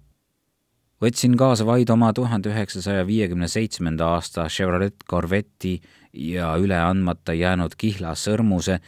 võtsin 1.03 1.37
kaasa 1.37 1.66
vaid 1.66 1.90
oma 1.90 2.12
tuhande 2.12 2.51
üheksasaja 2.51 3.07
viiekümne 3.07 3.49
seitsmenda 3.49 4.07
aasta 4.14 4.47
Chevrolet 4.49 4.95
Corvette'i 5.11 5.81
ja 6.12 6.55
üle 6.57 6.79
andmata 6.79 7.35
jäänud 7.35 7.75
kihla 7.79 8.14
sõrmuse 8.14 8.79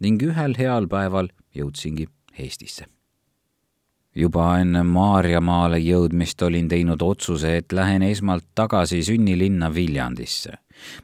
ning 0.00 0.22
ühel 0.22 0.56
heal 0.58 0.88
päeval 0.90 1.28
jõudsingi 1.54 2.08
Eestisse. 2.38 2.86
juba 4.14 4.58
enne 4.58 4.82
Maarjamaale 4.82 5.78
jõudmist 5.78 6.42
olin 6.42 6.68
teinud 6.68 7.02
otsuse, 7.02 7.56
et 7.56 7.72
lähen 7.72 8.02
esmalt 8.02 8.44
tagasi 8.54 9.02
sünnilinna 9.02 9.74
Viljandisse. 9.74 10.52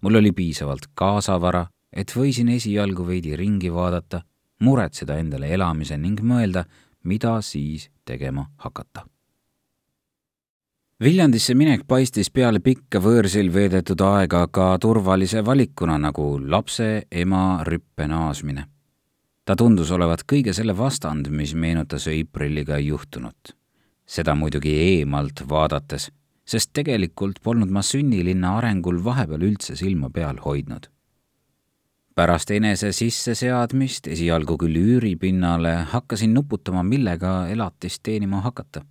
mul 0.01 0.15
oli 0.15 0.33
piisavalt 0.33 0.87
kaasavara 0.95 1.67
et 1.93 2.13
võisin 2.15 2.51
esialgu 2.55 3.07
veidi 3.07 3.37
ringi 3.37 3.71
vaadata, 3.73 4.23
muretseda 4.65 5.19
endale 5.21 5.51
elamise 5.55 5.99
ning 5.99 6.21
mõelda, 6.23 6.65
mida 7.05 7.39
siis 7.43 7.89
tegema 8.05 8.47
hakata. 8.65 9.07
Viljandisse 11.01 11.55
minek 11.57 11.87
paistis 11.89 12.29
peale 12.31 12.61
pikka 12.61 13.01
võõrsil 13.01 13.49
veedetud 13.53 14.03
aega 14.05 14.45
ka 14.53 14.75
turvalise 14.79 15.41
valikuna 15.45 15.97
nagu 15.99 16.35
lapse 16.45 17.07
ema 17.11 17.63
rüppe 17.65 18.07
naasmine. 18.07 18.67
Ta 19.51 19.57
tundus 19.59 19.91
olevat 19.91 20.21
kõige 20.31 20.53
selle 20.55 20.77
vastand, 20.79 21.27
mis 21.35 21.57
meenutas 21.59 22.05
Apriliga 22.07 22.79
juhtunut. 22.79 23.57
seda 24.07 24.35
muidugi 24.35 24.71
eemalt 24.75 25.43
vaadates, 25.49 26.11
sest 26.45 26.71
tegelikult 26.75 27.39
polnud 27.43 27.71
ma 27.71 27.83
sünnilinna 27.83 28.57
arengul 28.59 28.99
vahepeal 29.05 29.43
üldse 29.49 29.77
silma 29.79 30.11
peal 30.11 30.39
hoidnud 30.45 30.87
pärast 32.15 32.51
enese 32.51 32.91
sisseseadmist, 32.93 34.07
esialgu 34.07 34.59
küll 34.61 34.77
üüripinnale, 34.77 35.87
hakkasin 35.89 36.35
nuputama, 36.35 36.83
millega 36.83 37.49
elatist 37.49 38.03
teenima 38.03 38.43
hakata. 38.45 38.83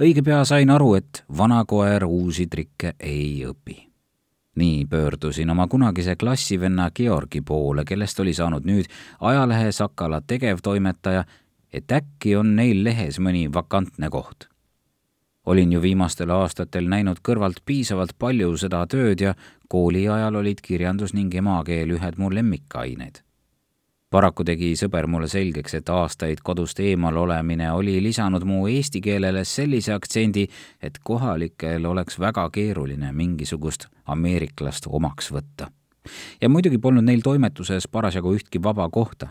õige 0.00 0.22
pea 0.24 0.44
sain 0.44 0.70
aru, 0.70 0.94
et 0.94 1.24
vana 1.28 1.64
koer 1.64 2.06
uusi 2.06 2.46
trikke 2.46 2.94
ei 2.98 3.44
õpi. 3.44 3.89
Nii 4.56 4.86
pöördusin 4.86 5.50
oma 5.50 5.68
kunagise 5.68 6.16
klassivenna 6.16 6.90
Georgi 6.90 7.40
poole, 7.40 7.84
kellest 7.84 8.20
oli 8.20 8.34
saanud 8.34 8.66
nüüd 8.66 8.90
ajalehe 9.20 9.72
Sakala 9.72 10.20
tegevtoimetaja, 10.20 11.24
et 11.72 11.92
äkki 11.92 12.36
on 12.36 12.56
neil 12.56 12.84
lehes 12.84 13.20
mõni 13.22 13.46
vakantne 13.52 14.10
koht 14.10 14.50
olin 15.46 15.72
ju 15.72 15.82
viimastel 15.82 16.30
aastatel 16.30 16.88
näinud 16.88 17.22
kõrvalt 17.26 17.62
piisavalt 17.66 18.14
palju 18.18 18.52
seda 18.60 18.84
tööd 18.86 19.24
ja 19.24 19.34
kooli 19.68 20.06
ajal 20.08 20.40
olid 20.42 20.60
kirjandus 20.62 21.14
ning 21.16 21.34
emakeel 21.34 21.96
ühed 21.96 22.18
mu 22.18 22.30
lemmikained. 22.34 23.22
Paraku 24.10 24.44
tegi 24.44 24.72
sõber 24.76 25.06
mulle 25.06 25.28
selgeks, 25.30 25.74
et 25.74 25.88
aastaid 25.88 26.42
kodust 26.42 26.80
eemal 26.80 27.16
olemine 27.16 27.72
oli 27.72 27.98
lisanud 28.02 28.44
mu 28.44 28.66
eesti 28.68 29.00
keelele 29.00 29.44
sellise 29.44 29.92
aktsendi, 29.92 30.46
et 30.82 30.98
kohalikel 31.02 31.86
oleks 31.86 32.18
väga 32.20 32.48
keeruline 32.50 33.12
mingisugust 33.12 33.86
ameeriklast 34.06 34.86
omaks 34.88 35.30
võtta. 35.32 35.70
ja 36.40 36.48
muidugi 36.48 36.78
polnud 36.78 37.04
neil 37.04 37.20
toimetuses 37.20 37.88
parasjagu 37.88 38.34
ühtki 38.34 38.62
vaba 38.62 38.88
kohta 38.88 39.28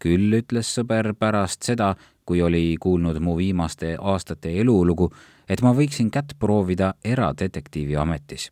küll 0.00 0.32
ütles 0.38 0.70
sõber 0.76 1.12
pärast 1.18 1.66
seda, 1.66 1.94
kui 2.24 2.40
oli 2.42 2.76
kuulnud 2.80 3.18
mu 3.20 3.36
viimaste 3.36 3.96
aastate 3.98 4.52
elulugu, 4.62 5.10
et 5.48 5.62
ma 5.62 5.74
võiksin 5.76 6.10
kätt 6.10 6.36
proovida 6.38 6.94
eradetektiivi 7.04 7.96
ametis. 7.96 8.50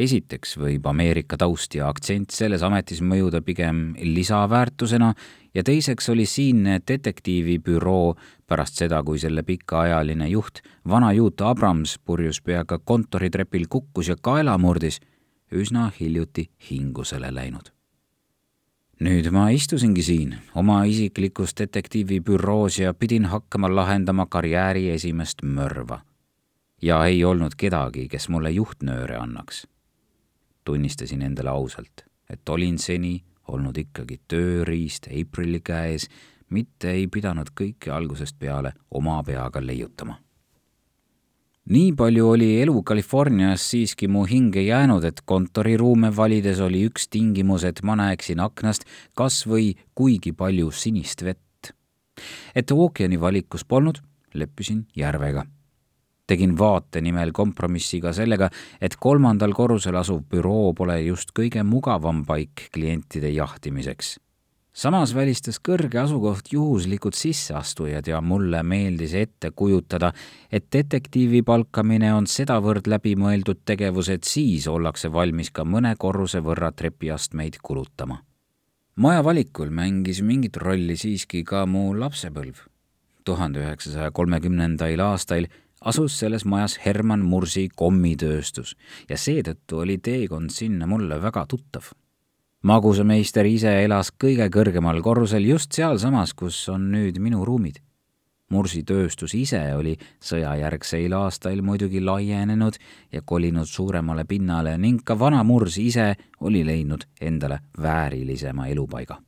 Esiteks 0.00 0.56
võib 0.60 0.86
Ameerika 0.90 1.36
taust 1.40 1.74
ja 1.74 1.88
aktsent 1.88 2.34
selles 2.34 2.62
ametis 2.66 3.00
mõjuda 3.02 3.40
pigem 3.44 3.94
lisaväärtusena 4.00 5.12
ja 5.54 5.64
teiseks 5.64 6.08
oli 6.08 6.26
siinne 6.26 6.80
detektiivibüroo 6.88 8.14
pärast 8.46 8.82
seda, 8.82 9.02
kui 9.02 9.18
selle 9.18 9.42
pikaajaline 9.42 10.28
juht, 10.28 10.62
vana 10.88 11.12
juut 11.12 11.40
Abrams 11.40 11.98
purjus 12.04 12.42
peaga 12.42 12.78
kontoritrepil 12.78 13.66
kukkus 13.68 14.12
ja 14.12 14.16
kaela 14.20 14.58
murdis, 14.58 15.00
üsna 15.52 15.90
hiljuti 16.00 16.50
hingusele 16.70 17.32
läinud 17.34 17.72
nüüd 18.98 19.28
ma 19.30 19.48
istusingi 19.54 20.02
siin 20.02 20.34
oma 20.58 20.80
isiklikus 20.90 21.54
detektiivibüroos 21.58 22.80
ja 22.82 22.94
pidin 22.94 23.28
hakkama 23.30 23.70
lahendama 23.70 24.26
karjääri 24.26 24.90
esimest 24.90 25.42
mörva. 25.42 26.00
ja 26.82 27.04
ei 27.04 27.24
olnud 27.24 27.54
kedagi, 27.56 28.08
kes 28.08 28.28
mulle 28.28 28.50
juhtnööre 28.50 29.16
annaks. 29.16 29.66
Tunnistasin 30.68 31.24
endale 31.24 31.54
ausalt, 31.54 32.04
et 32.28 32.54
olin 32.54 32.78
seni 32.78 33.16
olnud 33.48 33.80
ikkagi 33.80 34.20
tööriist 34.28 35.08
Aprili 35.08 35.60
käes, 35.64 36.08
mitte 36.52 36.92
ei 36.92 37.08
pidanud 37.08 37.52
kõike 37.56 37.92
algusest 37.92 38.36
peale 38.38 38.74
oma 39.00 39.22
peaga 39.24 39.64
leiutama 39.64 40.18
nii 41.68 41.92
palju 41.92 42.28
oli 42.32 42.48
elu 42.62 42.82
Californias 42.82 43.64
siiski 43.70 44.08
mu 44.08 44.24
hinge 44.28 44.62
jäänud, 44.62 45.04
et 45.04 45.20
kontoriruume 45.24 46.10
valides 46.16 46.60
oli 46.64 46.84
üks 46.88 47.08
tingimus, 47.12 47.64
et 47.64 47.82
ma 47.82 47.96
näeksin 47.98 48.40
aknast 48.40 48.88
kas 49.18 49.42
või 49.46 49.74
kuigi 49.94 50.32
palju 50.32 50.70
sinist 50.72 51.24
vett. 51.24 51.44
et 52.54 52.70
ookeani 52.70 53.20
valikus 53.20 53.64
polnud, 53.64 54.00
leppisin 54.34 54.86
järvega. 54.96 55.44
Tegin 56.28 56.54
vaate 56.58 57.00
nimel 57.00 57.32
kompromissi 57.32 58.02
ka 58.04 58.12
sellega, 58.12 58.50
et 58.80 58.96
kolmandal 59.00 59.56
korrusel 59.56 59.96
asuv 59.96 60.22
büroo 60.30 60.72
pole 60.76 61.00
just 61.06 61.34
kõige 61.36 61.64
mugavam 61.64 62.24
paik 62.28 62.68
klientide 62.72 63.32
jahtimiseks 63.34 64.18
samas 64.78 65.12
välistas 65.14 65.58
kõrge 65.64 65.98
asukoht 65.98 66.52
juhuslikud 66.52 67.16
sisseastujad 67.18 68.06
ja 68.06 68.20
mulle 68.22 68.62
meeldis 68.62 69.14
ette 69.18 69.50
kujutada, 69.50 70.12
et 70.52 70.68
detektiivi 70.72 71.42
palkamine 71.42 72.12
on 72.14 72.28
sedavõrd 72.30 72.86
läbimõeldud 72.90 73.64
tegevus, 73.66 74.12
et 74.14 74.24
siis 74.28 74.68
ollakse 74.70 75.10
valmis 75.12 75.50
ka 75.50 75.66
mõne 75.66 75.94
korruse 75.98 76.42
võrra 76.44 76.70
trepiastmeid 76.72 77.58
kulutama. 77.62 78.22
maja 78.96 79.24
valikul 79.24 79.70
mängis 79.70 80.22
mingit 80.22 80.56
rolli 80.56 80.96
siiski 80.96 81.44
ka 81.44 81.66
mu 81.66 81.94
lapsepõlv. 81.98 82.66
tuhande 83.24 83.60
üheksasaja 83.60 84.10
kolmekümnendail 84.10 85.00
aastail 85.00 85.48
asus 85.80 86.18
selles 86.18 86.44
majas 86.44 86.78
Herman 86.84 87.24
Mursi 87.24 87.68
kommitööstus 87.68 88.76
ja 89.08 89.16
seetõttu 89.16 89.84
oli 89.84 89.98
teekond 89.98 90.50
sinna 90.50 90.86
mulle 90.86 91.22
väga 91.22 91.46
tuttav 91.46 91.92
magusameister 92.62 93.46
ise 93.46 93.72
elas 93.84 94.10
kõige 94.10 94.48
kõrgemal 94.50 95.02
korrusel 95.02 95.46
just 95.46 95.76
sealsamas, 95.76 96.34
kus 96.34 96.58
on 96.72 96.90
nüüd 96.92 97.20
minu 97.22 97.44
ruumid. 97.46 97.78
Mursi 98.48 98.80
tööstus 98.88 99.34
ise 99.36 99.60
oli 99.76 99.92
sõjajärgseil 100.24 101.12
aastail 101.12 101.60
muidugi 101.62 102.00
laienenud 102.00 102.78
ja 103.12 103.20
kolinud 103.22 103.68
suuremale 103.68 104.24
pinnale 104.24 104.78
ning 104.80 105.04
ka 105.04 105.18
vana 105.18 105.42
Murs 105.44 105.76
ise 105.78 106.14
oli 106.40 106.64
leidnud 106.64 107.04
endale 107.20 107.60
väärilisema 107.82 108.66
elupaiga. 108.66 109.20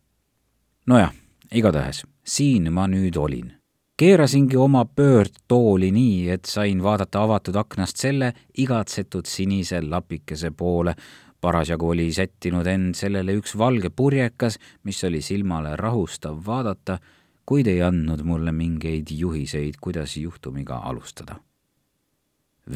nojah, 0.86 1.12
igatahes 1.52 2.06
siin 2.24 2.72
ma 2.72 2.88
nüüd 2.88 3.16
olin 3.16 3.59
keerasingi 4.00 4.56
oma 4.56 4.84
pöördtooli 4.84 5.90
nii, 5.92 6.30
et 6.32 6.48
sain 6.48 6.78
vaadata 6.82 7.20
avatud 7.20 7.56
aknast 7.60 7.98
selle 8.00 8.30
igatsetud 8.58 9.26
sinise 9.28 9.82
lapikese 9.84 10.50
poole, 10.56 10.94
parasjagu 11.40 11.90
oli 11.92 12.06
sättinud 12.12 12.66
end 12.66 12.96
sellele 12.96 13.34
üks 13.36 13.52
valge 13.60 13.90
purjekas, 13.92 14.56
mis 14.88 15.04
oli 15.04 15.20
silmale 15.20 15.74
rahustav 15.76 16.38
vaadata, 16.46 16.96
kuid 17.44 17.68
ei 17.68 17.82
andnud 17.84 18.22
mulle 18.24 18.54
mingeid 18.56 19.12
juhiseid, 19.12 19.76
kuidas 19.80 20.16
juhtumiga 20.16 20.80
alustada. 20.88 21.36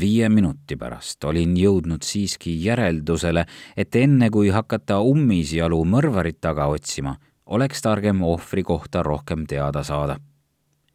viie 0.01 0.29
minuti 0.29 0.77
pärast 0.77 1.25
olin 1.25 1.57
jõudnud 1.57 2.03
siiski 2.03 2.53
järeldusele, 2.65 3.47
et 3.77 3.97
enne 3.97 4.31
kui 4.31 4.51
hakata 4.51 5.01
ummisjalu 5.01 5.81
mõrvarit 5.85 6.41
taga 6.41 6.67
otsima, 6.67 7.17
oleks 7.47 7.83
targem 7.83 8.23
ohvri 8.23 8.63
kohta 8.63 9.03
rohkem 9.03 9.47
teada 9.47 9.83
saada 9.83 10.21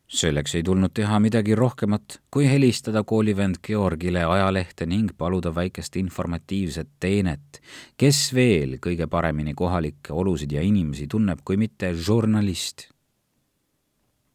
selleks 0.10 0.56
ei 0.56 0.64
tulnud 0.64 0.92
teha 0.94 1.20
midagi 1.22 1.56
rohkemat, 1.56 2.20
kui 2.32 2.48
helistada 2.50 3.04
koolivend 3.04 3.60
Georgile 3.64 4.24
ajalehte 4.26 4.86
ning 4.86 5.12
paluda 5.18 5.54
väikest 5.56 5.96
informatiivset 5.96 6.90
teenet. 7.00 7.62
kes 7.98 8.34
veel 8.34 8.78
kõige 8.82 9.08
paremini 9.08 9.54
kohalikke 9.54 10.14
olusid 10.14 10.52
ja 10.52 10.62
inimesi 10.62 11.08
tunneb, 11.08 11.40
kui 11.46 11.58
mitte 11.58 11.94
žurnalist? 11.94 12.90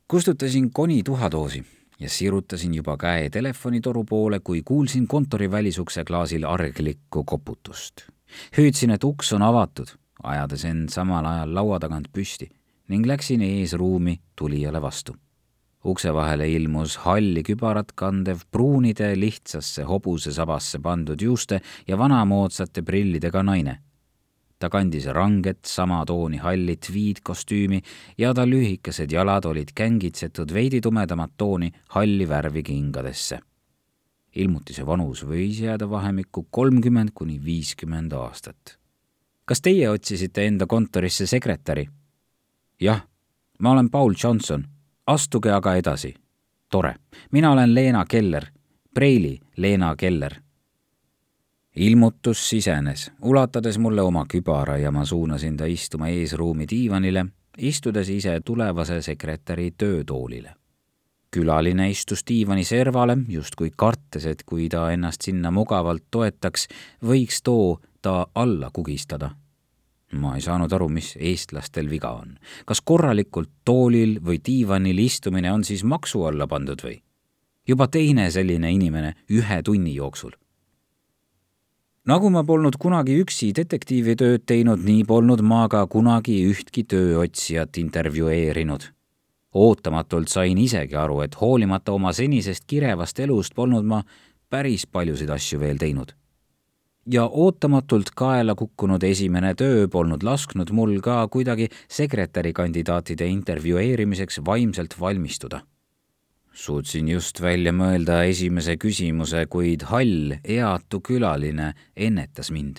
kustutasin 0.09 0.71
koni 0.71 1.03
tuhadoosi 1.03 1.65
ja 1.99 2.09
sirutasin 2.09 2.75
juba 2.75 2.97
käe 2.97 3.31
telefonitoru 3.31 4.05
poole, 4.05 4.41
kui 4.41 4.63
kuulsin 4.65 5.07
kontori 5.07 5.51
välisukse 5.51 6.05
klaasil 6.05 6.45
arglikku 6.45 7.25
koputust. 7.25 8.07
hüüdsin, 8.59 8.91
et 8.91 9.05
uks 9.05 9.33
on 9.33 9.43
avatud, 9.43 9.87
ajades 10.23 10.65
end 10.65 10.89
samal 10.89 11.27
ajal 11.27 11.55
laua 11.55 11.81
tagant 11.81 12.09
püsti 12.13 12.49
ning 12.89 13.07
läksin 13.07 13.43
eesruumi 13.43 14.21
tulijale 14.37 14.83
vastu 14.83 15.17
ukse 15.85 16.13
vahele 16.15 16.47
ilmus 16.49 16.97
halli 17.05 17.43
kübarat 17.45 17.93
kandev 17.97 18.45
pruunide 18.53 19.13
lihtsasse 19.21 19.85
hobusesabasse 19.85 20.81
pandud 20.83 21.21
juuste 21.21 21.61
ja 21.89 21.99
vanamoodsate 21.99 22.83
prillidega 22.83 23.43
naine. 23.43 23.79
ta 24.59 24.71
kandis 24.71 25.07
ranget 25.07 25.67
sama 25.67 26.05
tooni 26.07 26.39
halli 26.41 26.77
tweed-kostüümi 26.77 27.83
ja 28.19 28.33
ta 28.35 28.47
lühikesed 28.47 29.13
jalad 29.13 29.45
olid 29.45 29.75
kängitsetud 29.75 30.55
veidi 30.55 30.81
tumedamat 30.81 31.33
tooni 31.37 31.73
halli 31.89 32.29
värvi 32.29 32.63
kingadesse. 32.63 33.41
ilmutise 34.37 34.87
vanus 34.87 35.25
võis 35.25 35.61
jääda 35.61 35.91
vahemikku 35.91 36.47
kolmkümmend 36.51 37.11
kuni 37.15 37.45
viiskümmend 37.45 38.13
aastat. 38.13 38.79
kas 39.45 39.61
teie 39.61 39.91
otsisite 39.91 40.47
enda 40.47 40.67
kontorisse 40.67 41.27
sekretäri? 41.27 41.89
jah, 42.81 43.07
ma 43.59 43.71
olen 43.71 43.91
Paul 43.91 44.15
Johnson 44.23 44.74
astuge 45.07 45.53
aga 45.53 45.75
edasi. 45.75 46.15
tore, 46.71 46.95
mina 47.33 47.53
olen 47.53 47.75
Leena 47.75 48.05
Keller, 48.09 48.47
Preili 48.95 49.41
Leena 49.57 49.97
Keller. 49.97 50.35
ilmutus 51.77 52.51
sisenes, 52.51 53.13
ulatades 53.23 53.79
mulle 53.79 54.03
oma 54.03 54.27
kübara 54.29 54.77
ja 54.79 54.91
ma 54.91 55.05
suunasin 55.05 55.57
ta 55.57 55.65
istuma 55.65 56.09
eesruumi 56.09 56.67
diivanile, 56.71 57.27
istudes 57.59 58.09
ise 58.09 58.41
tulevase 58.45 59.03
sekretäri 59.03 59.71
töötoolile 59.79 60.55
külaline 61.35 61.91
istus 61.91 62.23
diivani 62.29 62.65
servale, 62.65 63.17
justkui 63.29 63.73
kartes, 63.77 64.27
et 64.27 64.43
kui 64.47 64.69
ta 64.69 64.91
ennast 64.93 65.27
sinna 65.27 65.51
mugavalt 65.51 66.05
toetaks, 66.11 66.69
võiks 67.03 67.43
too 67.43 67.81
ta 68.03 68.27
alla 68.35 68.71
kugistada 68.71 69.31
ma 70.21 70.35
ei 70.37 70.45
saanud 70.45 70.73
aru, 70.73 70.89
mis 70.89 71.15
eestlastel 71.19 71.91
viga 71.91 72.13
on. 72.21 72.39
kas 72.67 72.81
korralikult 72.81 73.51
toolil 73.65 74.19
või 74.25 74.41
diivanil 74.45 74.99
istumine 74.99 75.53
on 75.53 75.65
siis 75.65 75.85
maksu 75.85 76.25
alla 76.29 76.47
pandud 76.47 76.81
või? 76.85 77.01
juba 77.69 77.89
teine 77.89 78.31
selline 78.31 78.73
inimene 78.73 79.15
ühe 79.31 79.63
tunni 79.63 79.95
jooksul. 79.95 80.33
nagu 82.05 82.31
ma 82.31 82.45
polnud 82.45 82.77
kunagi 82.79 83.21
üksi 83.23 83.53
detektiivitööd 83.57 84.45
teinud, 84.47 84.85
nii 84.85 85.05
polnud 85.05 85.41
ma 85.41 85.69
ka 85.69 85.87
kunagi 85.87 86.41
ühtki 86.51 86.85
tööotsijat 86.85 87.79
intervjueerinud. 87.79 88.91
ootamatult 89.55 90.29
sain 90.29 90.59
isegi 90.59 90.97
aru, 90.97 91.21
et 91.21 91.41
hoolimata 91.41 91.93
oma 91.93 92.13
senisest 92.13 92.65
kirevast 92.67 93.19
elust 93.19 93.55
polnud 93.55 93.85
ma 93.85 94.03
päris 94.51 94.87
paljusid 94.87 95.31
asju 95.31 95.61
veel 95.61 95.79
teinud 95.79 96.15
ja 97.07 97.27
ootamatult 97.27 98.11
kaela 98.17 98.55
kukkunud 98.55 99.03
esimene 99.03 99.55
töö 99.55 99.89
polnud 99.89 100.23
lasknud 100.23 100.71
mul 100.73 101.01
ka 101.05 101.29
kuidagi 101.29 101.69
sekretärikandidaatide 101.89 103.27
intervjueerimiseks 103.27 104.41
vaimselt 104.47 105.01
valmistuda. 105.01 105.61
suutsin 106.53 107.09
just 107.09 107.41
välja 107.43 107.73
mõelda 107.73 108.23
esimese 108.25 108.77
küsimuse, 108.77 109.47
kuid 109.47 109.83
hall, 109.83 110.37
eatu 110.45 111.01
külaline 111.01 111.75
ennetas 111.97 112.51
mind. 112.51 112.77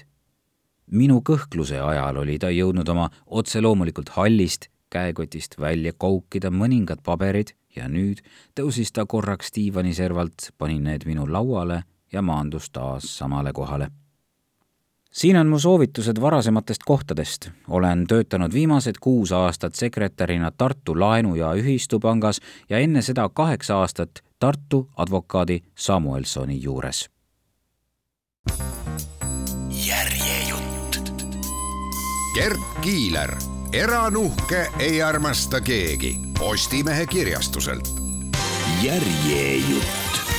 minu 0.92 1.22
kõhkluse 1.22 1.82
ajal 1.82 2.18
oli 2.18 2.40
ta 2.40 2.50
jõudnud 2.50 2.90
oma 2.90 3.10
otse 3.26 3.62
loomulikult 3.62 4.10
hallist 4.10 4.70
käekotist 4.90 5.60
välja 5.60 5.94
koukida 5.98 6.50
mõningad 6.50 7.04
paberid 7.04 7.54
ja 7.76 7.88
nüüd 7.88 8.22
tõusis 8.56 8.92
ta 8.92 9.06
korraks 9.06 9.52
diivaniservalt, 9.56 10.52
pani 10.58 10.80
need 10.80 11.06
minu 11.06 11.28
lauale 11.28 11.84
ja 12.14 12.22
maandus 12.22 12.70
taas 12.70 13.18
samale 13.18 13.54
kohale 13.54 13.92
siin 15.16 15.38
on 15.38 15.48
mu 15.48 15.60
soovitused 15.60 16.22
varasematest 16.22 16.84
kohtadest. 16.86 17.50
olen 17.70 18.08
töötanud 18.08 18.54
viimased 18.54 18.96
kuus 19.02 19.32
aastat 19.32 19.76
sekretärina 19.76 20.52
Tartu 20.52 21.00
Laenu- 21.00 21.36
ja 21.36 21.54
Ühistupangas 21.54 22.42
ja 22.70 22.80
enne 22.80 23.02
seda 23.02 23.30
kaheksa 23.30 23.78
aastat 23.78 24.10
Tartu 24.40 24.90
advokaadi 24.98 25.64
Samuelsoni 25.76 26.62
juures. 26.62 27.10
järjejutt. 29.88 31.24
Gert 32.36 32.60
Kiiler, 32.82 33.36
eranuhke 33.74 34.68
ei 34.80 35.02
armasta 35.02 35.62
keegi 35.62 36.20
Postimehe 36.40 37.06
kirjastuselt. 37.06 37.88
järjejutt 38.84 40.35